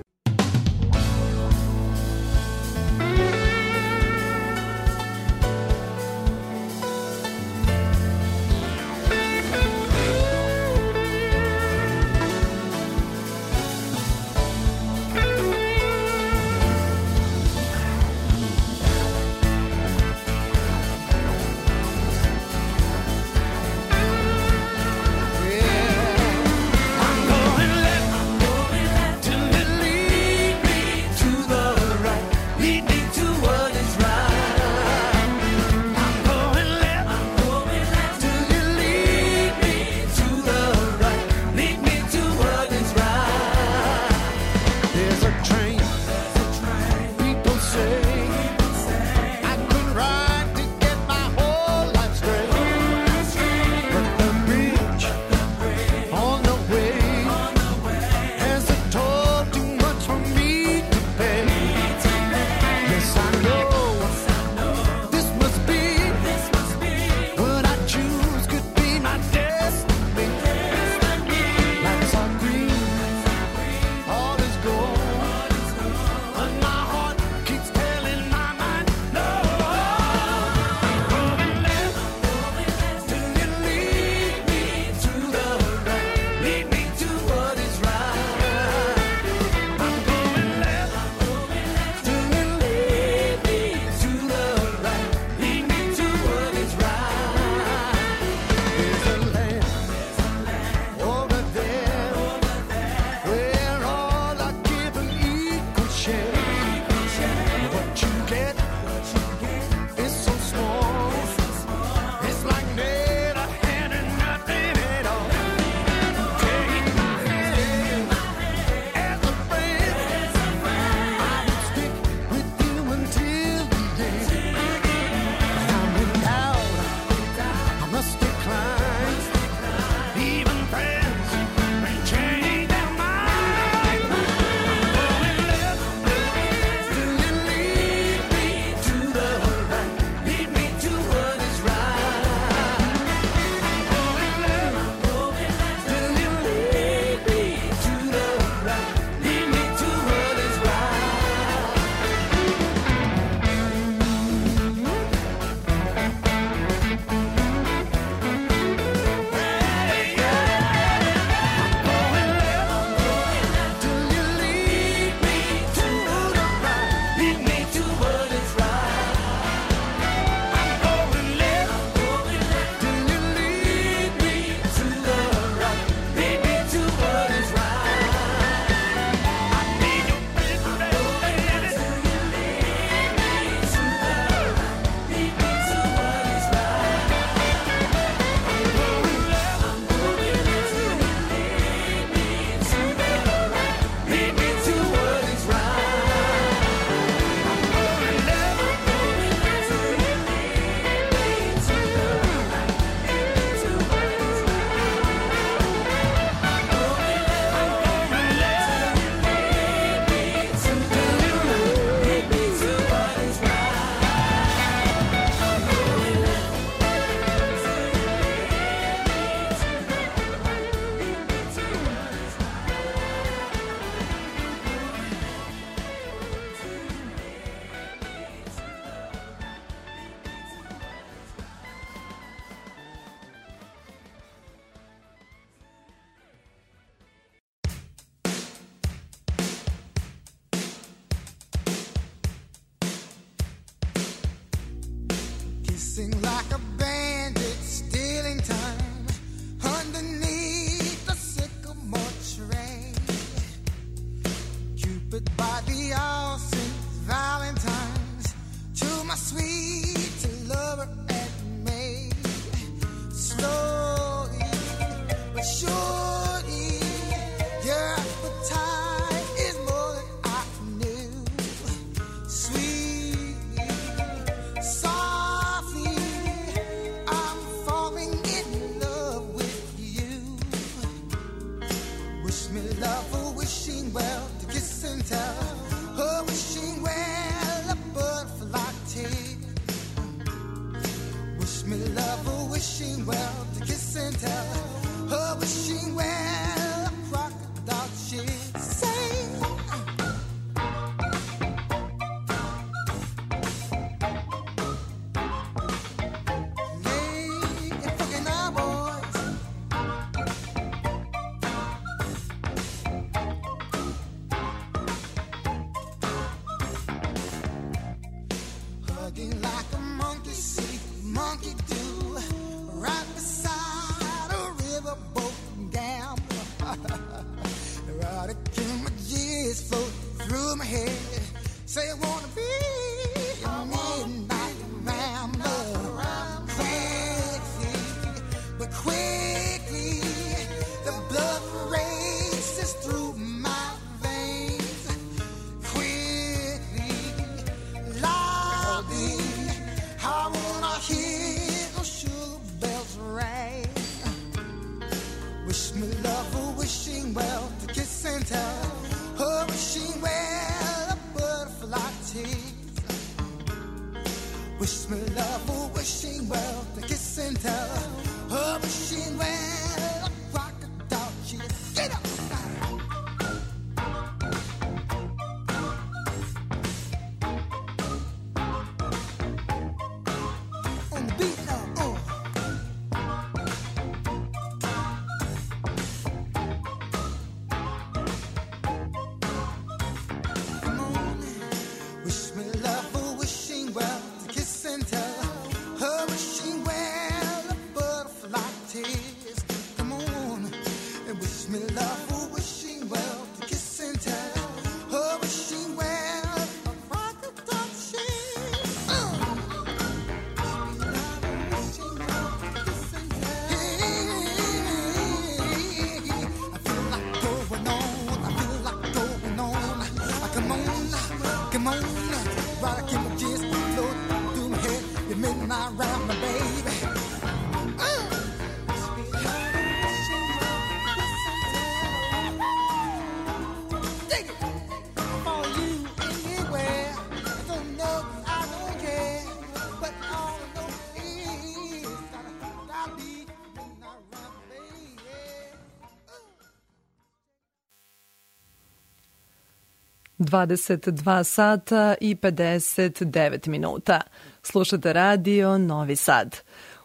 [450.31, 454.01] 22 sata i 59 minuta.
[454.43, 456.37] Slušate radio Novi Sad.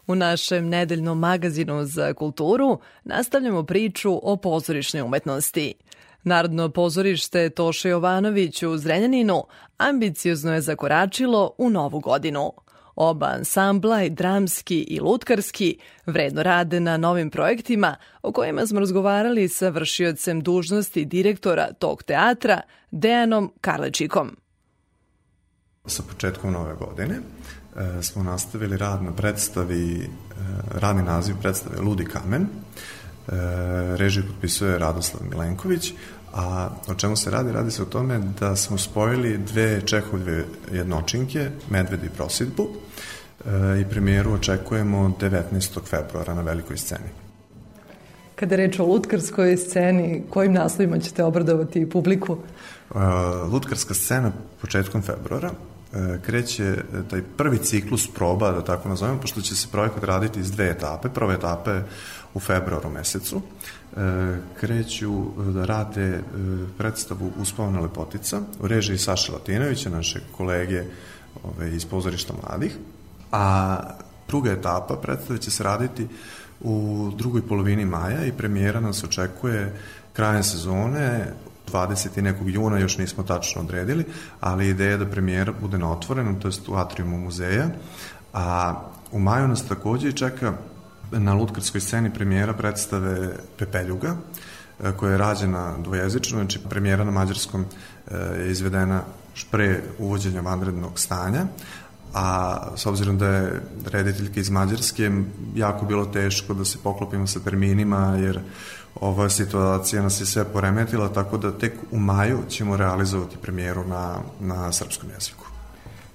[0.07, 5.73] U našem nedeljnom magazinu za kulturu nastavljamo priču o pozorišnoj umetnosti.
[6.23, 9.43] Narodno pozorište Toše Jovanović u Zrenjaninu
[9.77, 12.51] ambiciozno je zakoračilo u novu godinu.
[12.97, 19.49] Oba ansambla, i dramski i lutkarski, vredno rade na novim projektima o kojima smo razgovarali
[19.49, 24.37] sa vršiocem dužnosti direktora tog teatra, Dejanom Karlečikom.
[25.85, 30.07] Sa početkom nove godine e, smo nastavili rad na predstavi, e,
[30.71, 32.41] radni naziv predstave Ludi kamen.
[32.41, 32.47] E,
[33.97, 35.93] režiju potpisuje Radoslav Milenković,
[36.33, 37.51] a o čemu se radi?
[37.51, 42.86] Radi se o tome da smo spojili dve Čehovlje jednočinke, Medved i Prosidbu,
[43.81, 45.79] i premijeru očekujemo 19.
[45.85, 47.09] februara na velikoj sceni.
[48.35, 52.37] Kada je reč o lutkarskoj sceni, kojim naslovima ćete obradovati publiku?
[53.51, 54.31] Lutkarska scena
[54.61, 59.67] početkom februara uh, kreće uh, taj prvi ciklus proba, da tako nazovemo, pošto će se
[59.71, 61.09] projekat raditi iz dve etape.
[61.09, 61.85] Prva etapa je
[62.33, 63.41] u februaru mesecu.
[64.59, 65.23] Kreću
[65.53, 66.19] da rade
[66.77, 70.83] predstavu Uspavana lepotica u režiji Saše Latinovića, naše kolege
[71.43, 72.77] ove, iz pozorišta mladih.
[73.31, 73.77] A
[74.27, 76.07] druga etapa predstave će se raditi
[76.61, 79.73] u drugoj polovini maja i premijera nas očekuje
[80.13, 81.33] krajem sezone
[81.71, 82.21] 20.
[82.21, 84.05] nekog juna, još nismo tačno odredili,
[84.39, 87.69] ali ideja je da premijera bude na otvorenom, to jest u atriumu muzeja,
[88.33, 88.75] a
[89.11, 90.53] U maju nas takođe čeka
[91.11, 94.15] na lutkarskoj sceni premijera predstave Pepeljuga,
[94.83, 99.03] e, koja je rađena dvojezično, znači premijera na mađarskom e, je izvedena
[99.51, 101.45] pre uvođenja vanrednog stanja,
[102.13, 105.11] a s obzirom da je rediteljka iz Mađarske,
[105.55, 108.39] jako bilo teško da se poklopimo sa terminima, jer
[109.01, 114.17] ova situacija nas je sve poremetila, tako da tek u maju ćemo realizovati premijeru na,
[114.39, 115.47] na srpskom jeziku.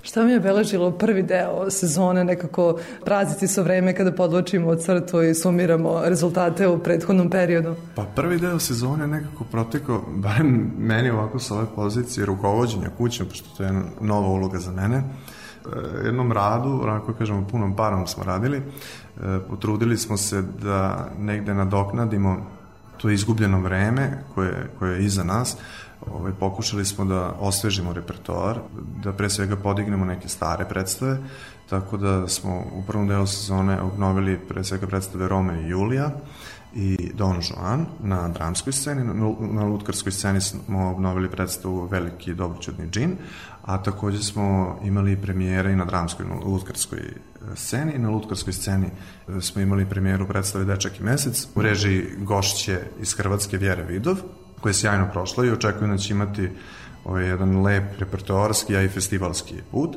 [0.02, 5.34] Šta mi je beležilo prvi deo sezone, nekako praznici su vreme kada podločimo crtu i
[5.34, 7.74] sumiramo rezultate u prethodnom periodu?
[7.94, 13.56] Pa prvi deo sezone nekako protekao, barem meni ovako sa ove pozicije rukovodđenja kućom, pošto
[13.56, 15.02] to je nova uloga za mene, e,
[16.04, 18.62] jednom radu, onako kažemo punom parom smo radili, e,
[19.48, 22.36] potrudili smo se da negde nadoknadimo
[22.96, 25.56] to izgubljeno vreme koje, koje je iza nas,
[26.10, 28.58] ovaj, pokušali smo da osvežimo repertoar,
[29.04, 31.18] da pre svega podignemo neke stare predstave,
[31.70, 36.10] tako da smo u prvom delu sezone obnovili pre svega predstave Rome i Julija
[36.74, 42.90] i Don Juan na dramskoj sceni, na, na lutkarskoj sceni smo obnovili predstavu Veliki dobroćudni
[42.90, 43.16] džin,
[43.62, 47.12] a takođe smo imali premijere i na dramskoj, na lutkarskoj e,
[47.54, 47.98] sceni.
[47.98, 53.14] Na lutkarskoj sceni e, smo imali premijeru predstave Dečak i mesec u režiji gošće iz
[53.14, 54.16] Hrvatske Vjere Vidov,
[54.60, 56.50] koja je sjajno prošla i očekujem da će imati
[57.04, 59.96] ovaj, jedan lep repertoarski, a i festivalski put.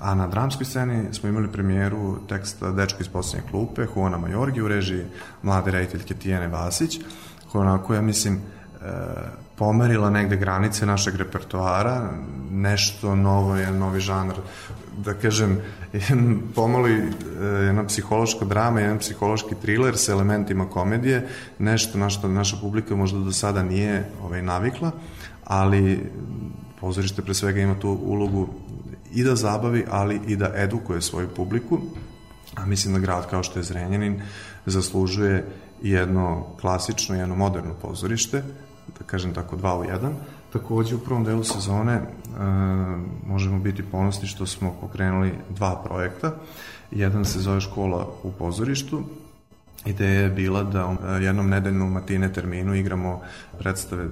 [0.00, 4.68] A na dramskoj sceni smo imali premijeru teksta Dečko iz posljednje klupe, Juana Majorgi u
[4.68, 5.04] režiji
[5.42, 7.00] mlade rediteljke Tijene Vasić,
[7.52, 8.38] koja onako, ja mislim, e,
[9.56, 12.10] pomerila negde granice našeg repertoara,
[12.50, 14.34] nešto novo, jedan novi žanr,
[15.04, 15.58] da kažem,
[16.54, 17.00] pomalo i
[17.66, 21.28] jedna psihološka drama, jedan psihološki thriller sa elementima komedije,
[21.58, 24.90] nešto na što naša publika možda do sada nije ovaj, navikla,
[25.44, 26.10] ali
[26.80, 28.48] pozorište pre svega ima tu ulogu
[29.12, 31.80] i da zabavi, ali i da edukuje svoju publiku,
[32.54, 34.22] a mislim da grad kao što je Zrenjanin
[34.66, 35.44] zaslužuje
[35.82, 38.42] jedno klasično, jedno moderno pozorište,
[38.98, 40.12] da kažem tako dva u jedan.
[40.52, 42.06] Takođe u prvom delu sezone e,
[43.26, 46.34] možemo biti ponosni što smo pokrenuli dva projekta.
[46.90, 49.02] Jedan se zove Škola u pozorištu,
[49.86, 53.20] Ideja je bila da e, jednom nedeljnom matine terminu igramo
[53.58, 54.08] predstave e,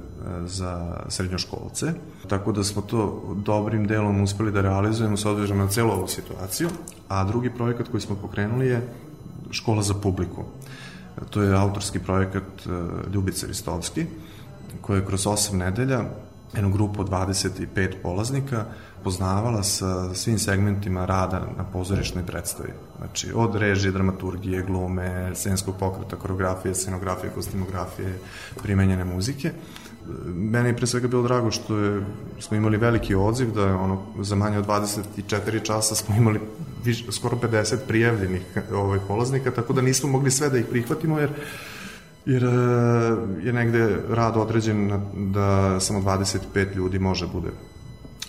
[0.47, 1.93] za srednjoškolce,
[2.29, 6.69] tako da smo to dobrim delom uspeli da realizujemo s obzirom na celu ovu situaciju,
[7.09, 8.89] a drugi projekat koji smo pokrenuli je
[9.51, 10.45] Škola za publiku.
[11.31, 12.45] To je autorski projekat
[13.13, 14.07] Ljubice Ristovski,
[14.81, 16.05] koja je kroz 8 nedelja
[16.55, 18.65] jednu grupu od 25 polaznika
[19.05, 22.73] poznavala sa svim segmentima rada na pozorišnoj predstavi.
[22.99, 28.19] Znači, od režije, dramaturgije, glume, scenskog pokreta, koreografije, scenografije, kostimografije,
[28.63, 29.53] primenjene muzike.
[30.27, 32.01] Mene je pre svega bilo drago što je,
[32.41, 36.41] smo imali veliki odziv, da je ono, za manje od 24 časa smo imali
[36.85, 41.31] viš, skoro 50 prijavljenih ovaj, polaznika, tako da nismo mogli sve da ih prihvatimo, jer
[42.27, 42.49] jer e,
[43.43, 47.49] je negde rad određen da samo 25 ljudi može bude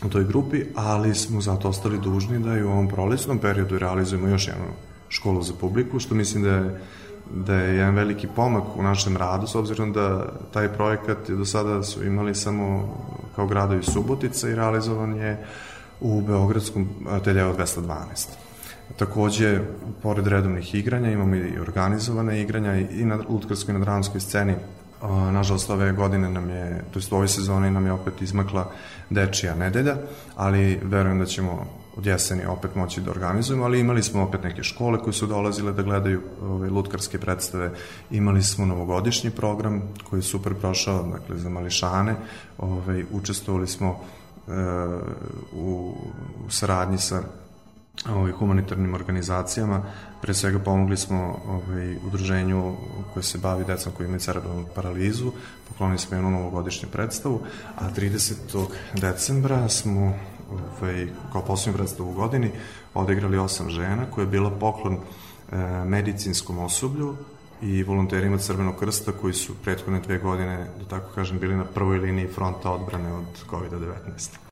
[0.05, 4.27] u toj grupi, ali smo zato ostali dužni da i u ovom prolećnom periodu realizujemo
[4.27, 4.65] još jednu
[5.09, 6.81] školu za publiku, što mislim da je
[7.33, 11.83] da je jedan veliki pomak u našem radu, s obzirom da taj projekat do sada
[11.83, 12.95] su imali samo
[13.35, 15.45] kao gradovi Subotica i realizovan je
[16.01, 18.44] u Beogradskom ateljevu 212.
[18.97, 19.59] Takođe,
[20.03, 24.55] pored redovnih igranja, imamo i organizovane igranja i na lutkarskoj i na dramskoj sceni.
[25.31, 28.71] Nažalost, ove godine nam je, to u ovoj sezoni nam je opet izmakla
[29.09, 29.95] dečija nedelja,
[30.35, 31.65] ali verujem da ćemo
[31.97, 35.71] od jeseni opet moći da organizujemo, ali imali smo opet neke škole koje su dolazile
[35.73, 37.71] da gledaju ove, lutkarske predstave,
[38.11, 42.15] imali smo novogodišnji program koji je super prošao, dakle, za mališane,
[42.57, 43.99] ove, učestvovali smo
[44.47, 44.51] e,
[45.53, 45.95] u,
[46.47, 47.23] u saradnji sa
[48.09, 49.81] ovaj, humanitarnim organizacijama.
[50.21, 52.75] Pre svega pomogli smo ovaj, udruženju
[53.13, 55.31] koje se bavi decom koji imaju cerebralnu paralizu,
[55.67, 57.41] poklonili smo jednu novogodišnju predstavu,
[57.77, 58.65] a 30.
[58.93, 60.13] decembra smo
[60.51, 62.51] ovaj, kao poslednju predstavu u godini
[62.93, 67.15] odigrali osam žena koja je bila poklon e, medicinskom osoblju
[67.61, 71.97] i volonterima Crvenog krsta koji su prethodne dve godine, da tako kažem, bili na prvoj
[71.97, 74.44] liniji fronta odbrane od COVID-19.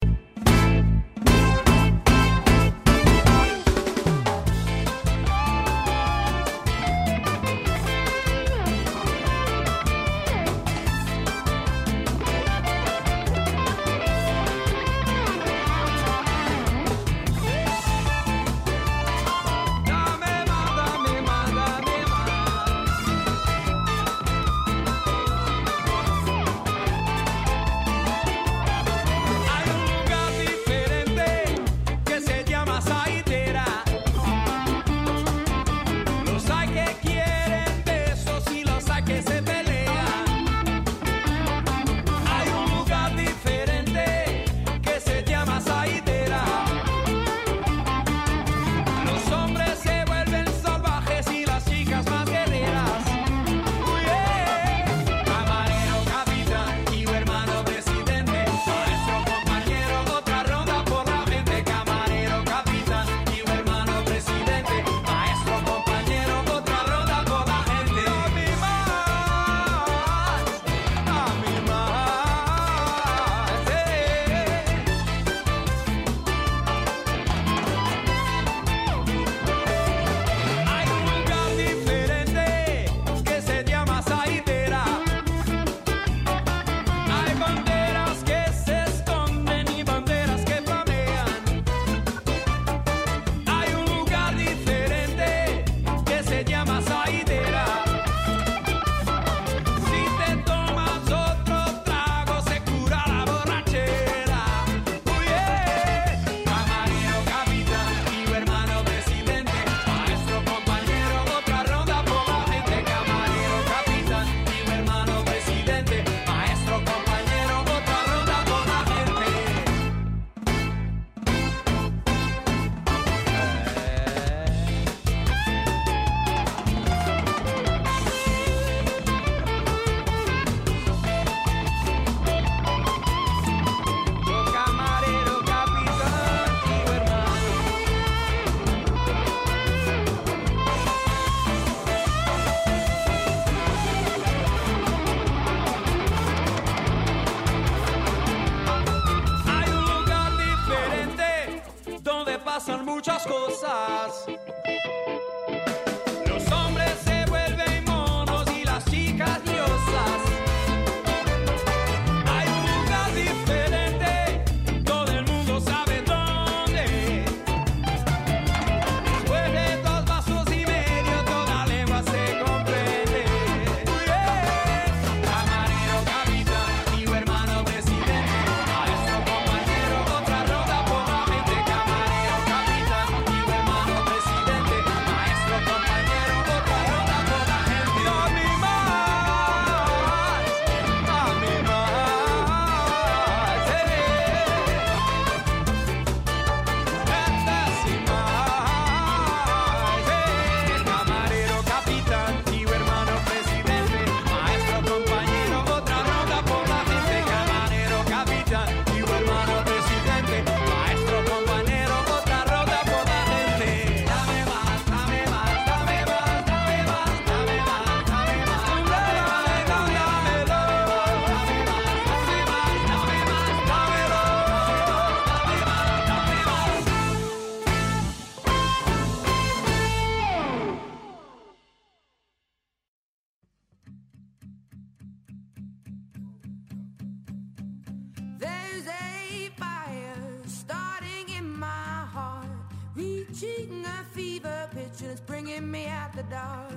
[245.43, 246.71] bringing me out the dark.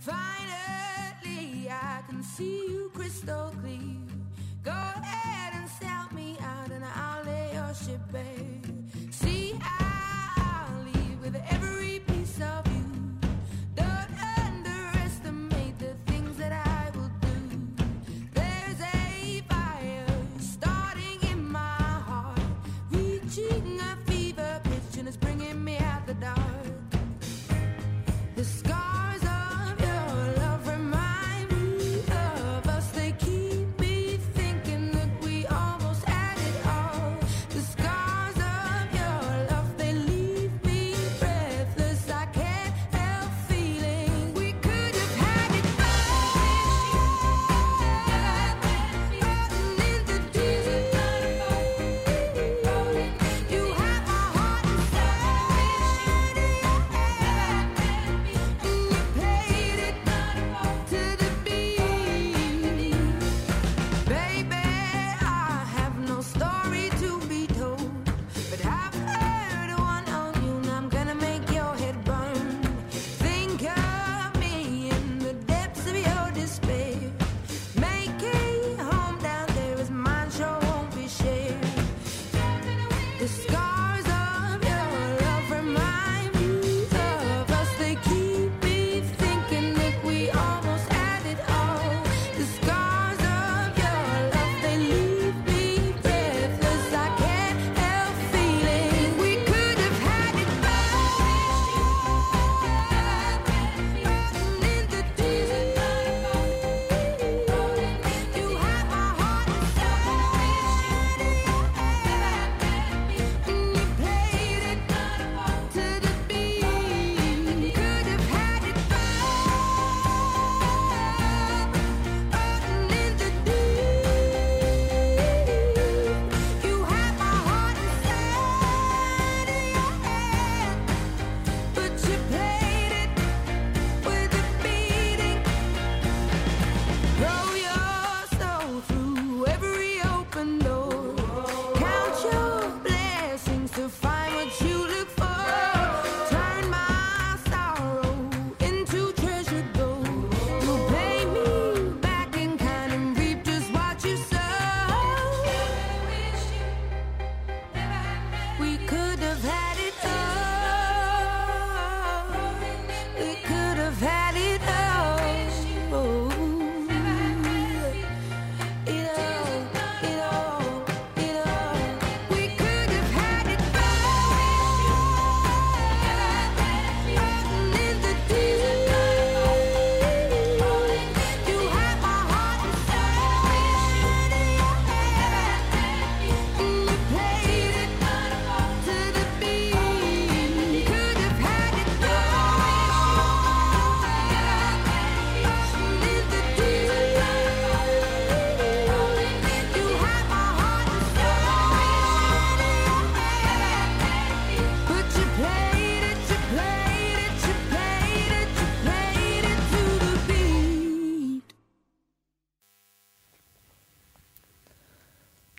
[0.00, 3.78] Finally, I can see you crystal clear.
[4.62, 5.55] Go ahead.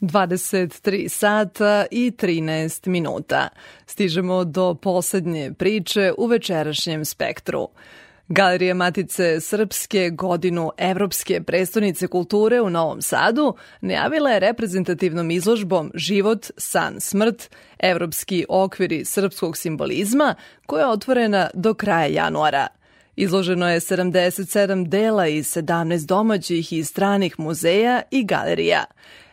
[0.07, 3.49] 23 sata i 13 minuta.
[3.85, 7.69] Stižemo do poslednje priče u večerašnjem spektru.
[8.29, 16.51] Galerija Matice Srpske godinu Evropske prestonice kulture u Novom Sadu najavila je reprezentativnom izložbom Život,
[16.57, 17.49] san, smrt,
[17.79, 20.35] Evropski okviri srpskog simbolizma
[20.65, 22.67] koja je otvorena do kraja januara.
[23.15, 28.85] Izloženo je 77 dela iz 17 domaćih i stranih muzeja i galerija.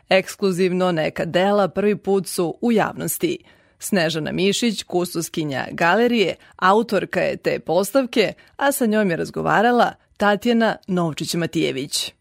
[0.08, 3.38] Ekskluzivno neka dela prvi put su u javnosti.
[3.78, 12.12] Snežana Mišić, kustuskinja galerije, autorka je te postavke, a sa njom je razgovarala Tatjana Novčić-Matijević.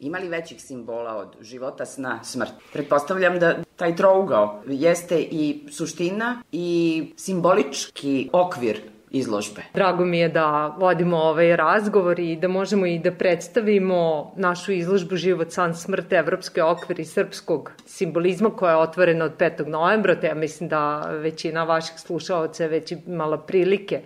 [0.00, 2.50] Ima li većih simbola od života, sna, smrt?
[2.72, 8.80] Pretpostavljam da taj trougao jeste i suština i simbolički okvir
[9.12, 9.62] izložbe.
[9.74, 15.16] Drago mi je da vodimo ovaj razgovor i da možemo i da predstavimo našu izložbu
[15.16, 19.66] Život, san, smrt, Evropske okviri srpskog simbolizma koja je otvorena od 5.
[19.66, 24.00] novembra, te ja mislim da većina vaših slušalaca je već imala prilike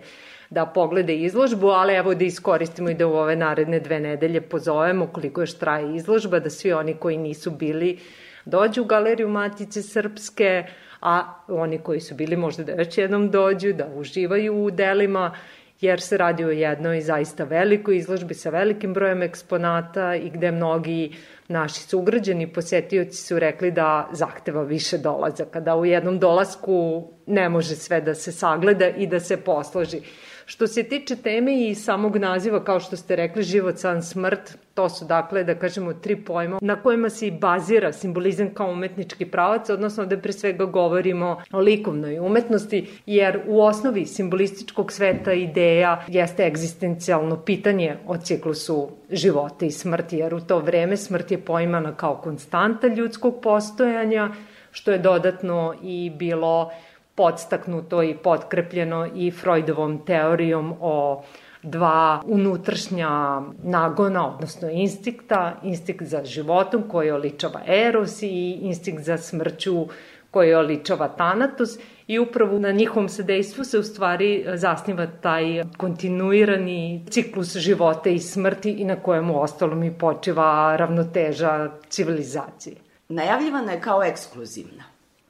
[0.49, 5.07] da poglede izložbu, ali evo da iskoristimo i da u ove naredne dve nedelje pozovemo
[5.07, 7.99] koliko još traje izložba, da svi oni koji nisu bili
[8.45, 10.63] dođu u Galeriju Matice Srpske,
[11.01, 15.35] a oni koji su bili možda da još jednom dođu, da uživaju u delima,
[15.81, 21.15] jer se radi o jednoj zaista velikoj izložbi sa velikim brojem eksponata i gde mnogi
[21.47, 27.75] naši sugrađani posetioci su rekli da zahteva više dolazaka, da u jednom dolasku ne može
[27.75, 30.01] sve da se sagleda i da se posloži.
[30.45, 34.89] Što se tiče teme i samog naziva, kao što ste rekli, život, san, smrt, to
[34.89, 39.69] su dakle, da kažemo, tri pojma na kojima se i bazira simbolizam kao umetnički pravac,
[39.69, 46.45] odnosno da pre svega govorimo o likovnoj umetnosti, jer u osnovi simbolističkog sveta ideja jeste
[46.45, 52.15] egzistencijalno pitanje o ciklusu života i smrti, jer u to vreme smrt je poimana kao
[52.15, 54.29] konstanta ljudskog postojanja,
[54.71, 56.71] što je dodatno i bilo
[57.15, 61.23] podstaknuto i potkrepljeno i Freudovom teorijom o
[61.63, 69.87] dva unutrašnja nagona, odnosno instinkta, instinkt za životom koji oličava Eros i instinkt za smrću
[70.31, 71.69] koji oličava Tanatos
[72.07, 78.71] i upravo na njihovom sadejstvu se u stvari zasniva taj kontinuirani ciklus života i smrti
[78.71, 82.75] i na kojemu ostalom i počiva ravnoteža civilizacije.
[83.09, 84.83] Najavljivana je kao ekskluzivna.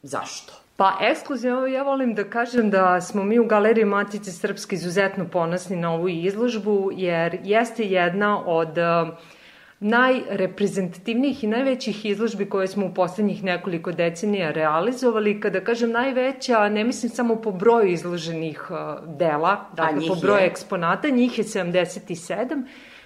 [0.04, 0.67] Zašto?
[0.78, 5.76] Pa ekskluzivno ja volim da kažem da smo mi u Galeriji Matice Srpske izuzetno ponosni
[5.76, 9.14] na ovu izložbu jer jeste jedna od uh,
[9.80, 15.40] najreprezentativnijih i najvećih izložbi koje smo u poslednjih nekoliko decenija realizovali.
[15.42, 18.78] Kada kažem najveća, ne mislim samo po broju izloženih uh,
[19.18, 20.46] dela, dakle po broju je.
[20.46, 22.66] eksponata, njih je 77,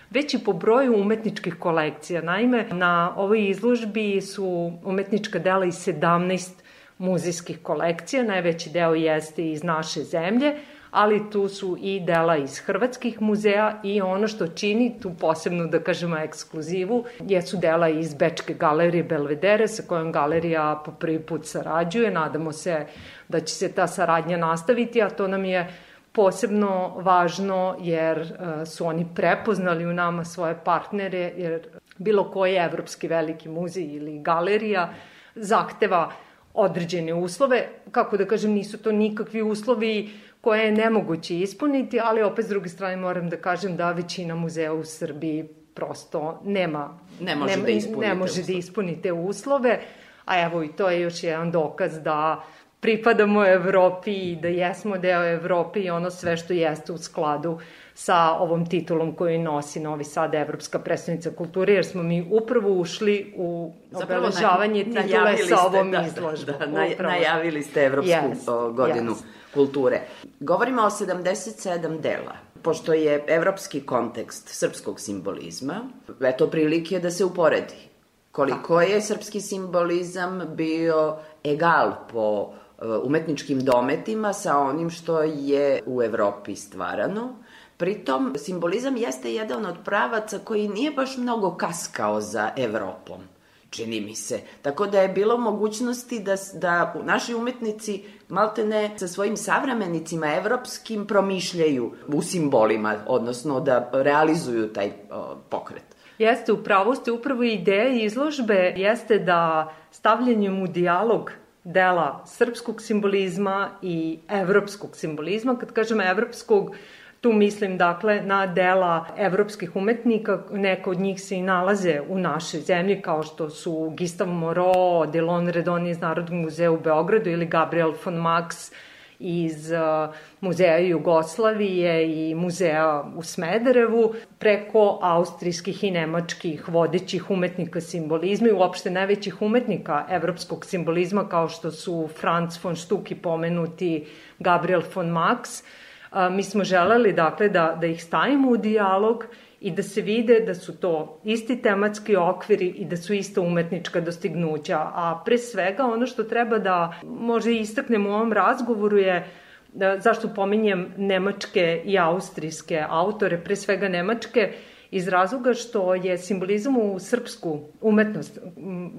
[0.09, 2.21] već i po broju umetničkih kolekcija.
[2.21, 6.60] Naime, na ovoj izložbi su umetnička dela iz 17
[7.01, 10.55] muzejskih kolekcija, najveći deo jeste iz naše zemlje,
[10.91, 15.79] ali tu su i dela iz hrvatskih muzeja i ono što čini tu posebnu, da
[15.79, 22.11] kažemo, ekskluzivu, jesu dela iz Bečke galerije Belvedere sa kojom galerija po prvi put sarađuje.
[22.11, 22.85] Nadamo se
[23.27, 25.67] da će se ta saradnja nastaviti, a to nam je
[26.11, 33.07] posebno važno jer uh, su oni prepoznali u nama svoje partnere, jer bilo koji evropski
[33.07, 34.93] veliki muzej ili galerija
[35.35, 36.11] zahteva
[36.53, 40.09] određene uslove, kako da kažem, nisu to nikakvi uslovi
[40.41, 44.73] koje je nemoguće ispuniti, ali opet s druge strane moram da kažem da većina muzeja
[44.73, 49.79] u Srbiji prosto nema, ne može, nema, da, ispuni ne može da ispuni te uslove,
[50.25, 52.43] a evo i to je još jedan dokaz da
[52.79, 57.59] pripadamo Evropi i da jesmo deo Evrope i ono sve što jeste u skladu
[57.93, 63.33] sa ovom titulom koju nosi Novi Sad Evropska predstavnica kulture, jer smo mi upravo ušli
[63.37, 66.55] u obeležavanje na, titule sa ovom da, izložbom.
[66.59, 69.23] Da, da, da, najavili ste Evropsku yes, godinu yes.
[69.53, 70.01] kulture.
[70.39, 72.35] Govorimo o 77 dela.
[72.61, 75.81] Pošto je evropski kontekst srpskog simbolizma,
[76.21, 77.91] eto prilike da se uporedi.
[78.31, 82.49] Koliko je srpski simbolizam bio egal po
[82.81, 87.35] e, umetničkim dometima sa onim što je u Evropi stvarano
[87.81, 93.21] Pritom, simbolizam jeste jedan od pravaca koji nije baš mnogo kaskao za Evropom
[93.69, 94.39] čini mi se.
[94.61, 101.91] Tako da je bilo mogućnosti da, da naši umetnici maltene sa svojim savremenicima evropskim promišljaju
[102.07, 105.83] u simbolima, odnosno da realizuju taj o, pokret.
[106.17, 111.31] Jeste, upravo ste upravo ideja izložbe jeste da stavljanjem u dijalog
[111.63, 116.75] dela srpskog simbolizma i evropskog simbolizma, kad kažem evropskog,
[117.21, 122.59] Tu mislim dakle na dela evropskih umetnika, neka od njih se i nalaze u našoj
[122.59, 127.93] zemlji kao što su Gistav Moreau, Delon Redon iz Narodnog muzeja u Beogradu ili Gabriel
[128.05, 128.73] von Max
[129.19, 138.47] iz uh, Muzeja Jugoslavije i muzeja u Smederevu, preko austrijskih i nemačkih vodećih umetnika simbolizma
[138.47, 144.05] i uopšte najvećih umetnika evropskog simbolizma kao što su Franz von Stuck i pomenuti
[144.39, 145.63] Gabriel von Max.
[146.11, 149.25] Uh, mi smo želeli dakle da, da ih stavimo u dijalog
[149.59, 154.01] i da se vide da su to isti tematski okviri i da su ista umetnička
[154.01, 154.77] dostignuća.
[154.77, 159.27] A pre svega ono što treba da može istaknemo u ovom razgovoru je
[159.73, 164.53] da, zašto pominjem nemačke i austrijske autore, pre svega nemačke,
[164.91, 168.39] iz razloga što je simbolizam u srpsku umetnost,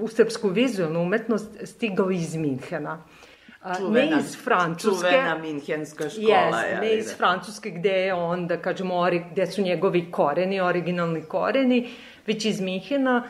[0.00, 3.04] u srpsku vizualnu umetnost stigao iz Minhena.
[3.78, 5.08] Čuvena, ne iz Francuske.
[5.08, 6.26] Čuvena minhenska škola.
[6.26, 11.22] Yes, ne iz Francuske gde je on, da kažemo, ori, gde su njegovi koreni, originalni
[11.22, 11.88] koreni,
[12.26, 13.22] već iz Minhena,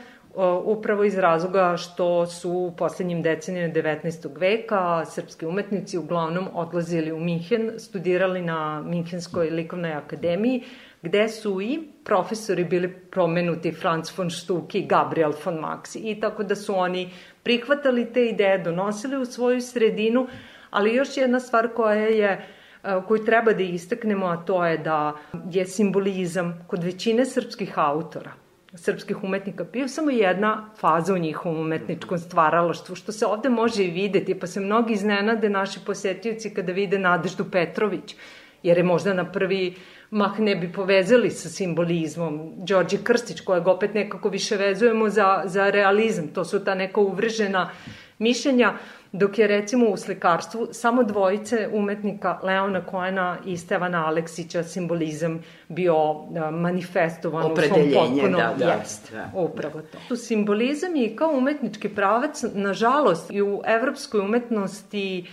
[0.64, 4.38] upravo iz razloga što su u poslednjim decenijama 19.
[4.38, 10.62] veka srpski umetnici uglavnom odlazili u Minhen, studirali na Minhenskoj likovnoj akademiji,
[11.02, 16.42] gde su i profesori bili promenuti Franz von Stuck i Gabriel von Max i tako
[16.42, 17.10] da su oni
[17.42, 20.26] prihvatali te ideje, donosili u svoju sredinu,
[20.70, 25.14] ali još jedna stvar koja je e, koju treba da istaknemo, a to je da
[25.50, 28.32] je simbolizam kod većine srpskih autora,
[28.74, 33.90] srpskih umetnika, bio samo jedna faza u njihovom umetničkom stvaralaštvu, što se ovde može i
[33.90, 38.16] videti, pa se mnogi iznenade naši posetioci kada vide Nadeždu Petrović,
[38.62, 39.74] jer je možda na prvi
[40.12, 42.52] mah ne bi povezali sa simbolizmom.
[42.56, 47.70] Đorđe Krstić, kojeg opet nekako više vezujemo za, za realizam, to su ta neka uvržena
[48.18, 48.72] mišljenja,
[49.12, 56.14] dok je recimo u slikarstvu samo dvojice umetnika Leona Koena i Stevana Aleksića simbolizam bio
[56.50, 59.30] manifestovan u svom potpunom da, da, jest, da.
[59.34, 59.98] upravo to.
[60.08, 65.26] Tu simbolizam je kao umetnički pravac, nažalost, i u evropskoj umetnosti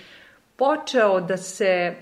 [0.56, 1.96] počeo da se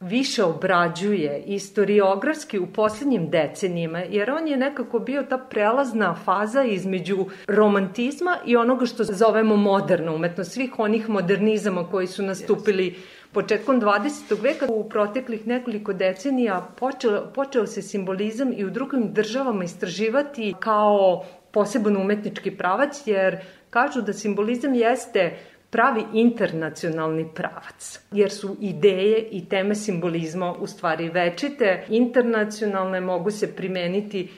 [0.00, 7.26] više obrađuje istoriografski u poslednjim decenijima, jer on je nekako bio ta prelazna faza između
[7.46, 12.94] romantizma i onoga što zovemo moderna umetnost, svih onih modernizama koji su nastupili
[13.32, 14.42] početkom 20.
[14.42, 14.66] veka.
[14.68, 21.96] U proteklih nekoliko decenija počeo, počeo se simbolizam i u drugim državama istraživati kao poseban
[21.96, 23.38] umetnički pravac, jer
[23.70, 25.38] kažu da simbolizam jeste
[25.70, 33.56] pravi internacionalni pravac, jer su ideje i teme simbolizma u stvari večite, internacionalne mogu se
[33.56, 34.30] primeniti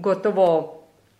[0.00, 0.76] gotovo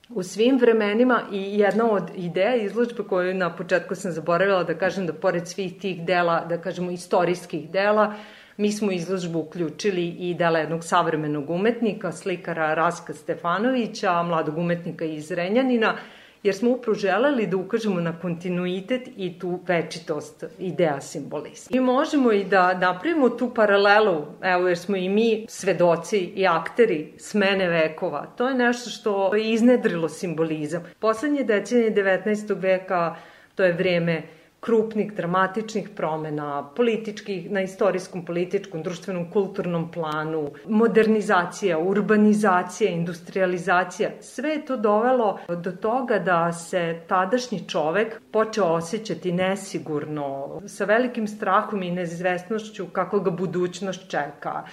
[0.08, 5.06] u svim vremenima i jedna od ideja izložbe koju na početku sam zaboravila da kažem
[5.06, 8.14] da pored svih tih dela, da kažemo istorijskih dela,
[8.56, 15.30] mi smo izložbu uključili i dela jednog savremenog umetnika, slikara Raska Stefanovića, mladog umetnika iz
[15.30, 15.96] Renjanina,
[16.42, 21.76] jer smo upravo želeli da ukažemo na kontinuitet i tu večitost ideja simbolizma.
[21.76, 27.12] I možemo i da napravimo tu paralelu, evo jer smo i mi svedoci i akteri
[27.16, 28.26] smene vekova.
[28.26, 30.82] To je nešto što je iznedrilo simbolizam.
[30.98, 32.60] Poslednje decenije 19.
[32.60, 33.16] veka
[33.54, 34.22] to je vreme
[34.60, 44.64] krupnih, dramatičnih promena, političkih, na istorijskom, političkom, društvenom, kulturnom planu, modernizacija, urbanizacija, industrializacija, sve je
[44.66, 51.90] to dovelo do toga da se tadašnji čovek počeo osjećati nesigurno, sa velikim strahom i
[51.90, 54.64] neizvestnošću kako ga budućnost čeka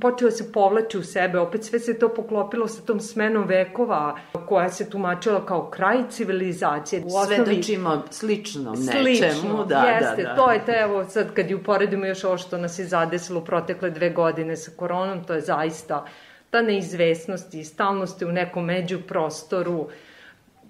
[0.00, 4.16] počeo se povlači u sebe, opet sve se to poklopilo sa tom smenom vekova
[4.46, 7.02] koja se tumačila kao kraj civilizacije.
[7.04, 9.02] U osnovi, Svedočimo sličnom nečemu.
[9.02, 10.36] Slično, da, jeste, da, da.
[10.36, 13.90] to je te, evo sad kad ju uporedimo još ovo što nas je zadesilo protekle
[13.90, 16.04] dve godine sa koronom, to je zaista
[16.50, 19.88] ta neizvesnost i stalnost u nekom međuprostoru,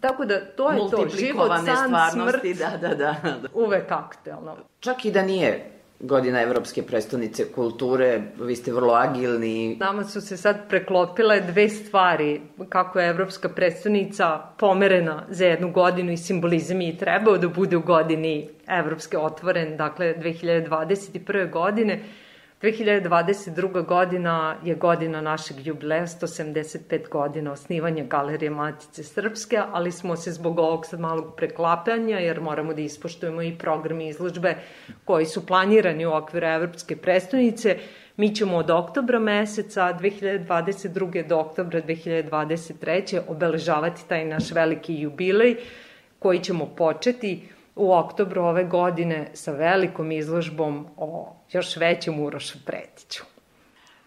[0.01, 3.15] Tako da to je to, život, san, smrt, da, da, da.
[3.55, 4.57] uvek aktuelno.
[4.81, 9.77] Čak i da nije godina Evropske prestonice kulture, vi ste vrlo agilni.
[9.81, 16.13] Nama su se sad preklopile dve stvari, kako je Evropska prestonica pomerena za jednu godinu
[16.13, 21.51] i simbolizam je trebao da bude u godini Evropske otvoren, dakle 2021.
[21.51, 22.03] godine,
[22.63, 23.87] 2022.
[23.87, 30.59] godina je godina našeg jubileja, 175 godina osnivanja Galerije Matice Srpske, ali smo se zbog
[30.59, 34.55] ovog sad malog preklapanja, jer moramo da ispoštujemo i program i izložbe
[35.05, 37.79] koji su planirani u okviru Evropske prestonice,
[38.17, 41.27] mi ćemo od oktobra meseca 2022.
[41.27, 43.21] do oktobra 2023.
[43.29, 45.57] obeležavati taj naš veliki jubilej
[46.19, 47.49] koji ćemo početi
[47.79, 53.23] u oktobru ove godine sa velikom izložbom o još većem Urošu Pretiću.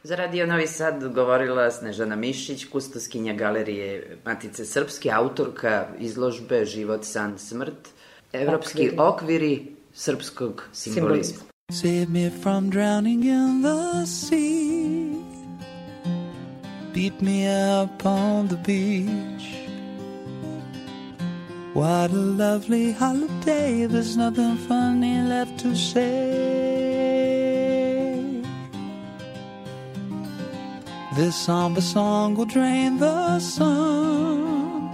[0.03, 7.37] Za Radio Novi Sad govorila Snežana Mišić, kustoskinja galerije Matice Srpske, autorka izložbe Život, san,
[7.37, 7.89] smrt,
[8.33, 11.39] evropski okviri, okviri srpskog simbolizma.
[11.71, 14.91] Save me from drowning in the sea.
[16.93, 17.47] Beat me
[17.83, 19.60] up on the beach.
[21.73, 23.85] What a lovely holiday.
[23.85, 26.11] There's nothing funny left to say.
[31.15, 34.89] This somber song will drain the sun,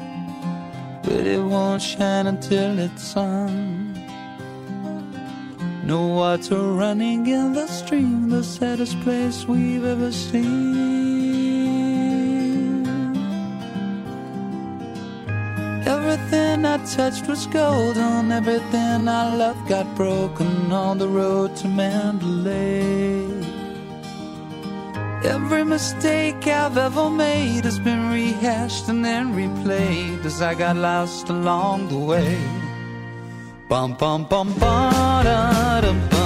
[1.03, 3.95] but it won't shine until it's sung.
[5.84, 10.97] No water running in the stream, the saddest place we've ever seen.
[16.30, 23.24] Everything I touched was golden, everything I loved got broken on the road to Mandalay.
[25.24, 31.30] Every mistake I've ever made has been rehashed and then replayed as I got lost
[31.30, 32.38] along the way.
[33.70, 36.16] Bum bum bum ba da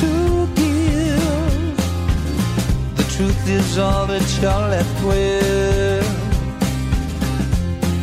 [0.00, 0.10] to
[0.54, 1.76] give.
[2.96, 6.06] The truth is all that you're left with.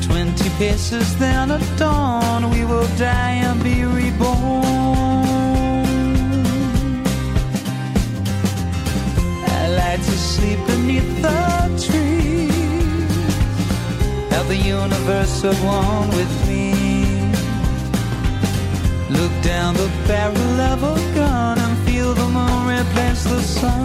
[0.07, 4.63] Twenty paces, then at dawn, we will die and be reborn.
[9.59, 11.43] I like to sleep beneath the
[11.85, 13.13] trees,
[14.33, 16.61] have the universe at one with me.
[19.09, 21.62] Look down the barrel of a gun
[22.03, 23.81] feel the moon replace the sun.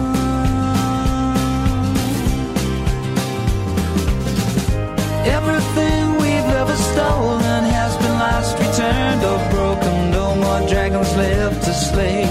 [5.37, 9.95] Everything we've ever stolen has been lost, returned, or broken.
[10.19, 12.23] No more dragons left to slay.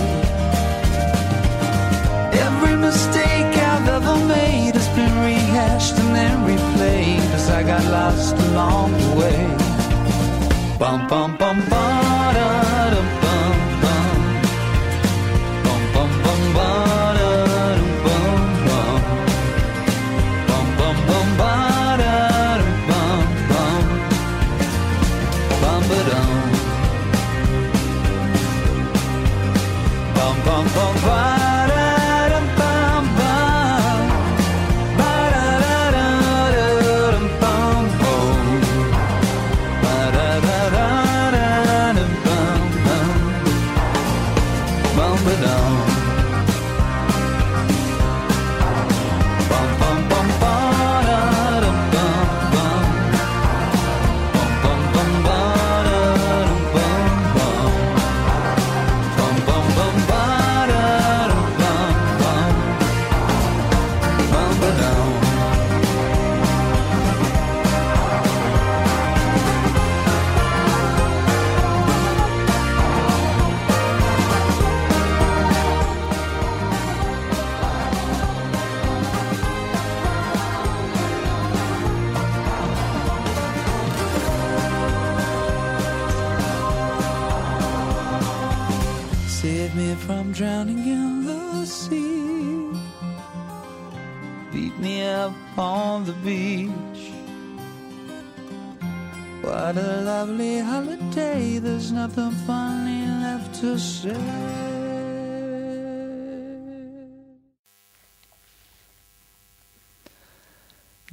[2.47, 8.37] Every mistake I've ever made has been rehashed and then replayed as I got lost
[8.49, 9.41] along the way.
[10.79, 11.28] Bum bum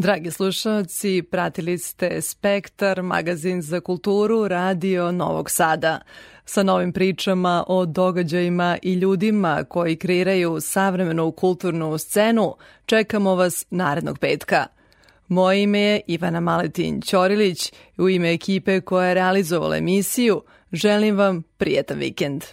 [0.06, 6.00] Dragi slušalci, pratili ste Spektar, magazin za kulturu, radio Novog Sada.
[6.46, 12.56] Sa novim pričama o događajima i ljudima koji kreiraju savremenu kulturnu scenu,
[12.86, 14.66] čekamo vas narednog petka.
[15.28, 20.42] Moje ime je Ivana Maletin Ćorilić i u ime ekipe koja je realizovala emisiju
[20.72, 22.44] želim vam prijetan vikend.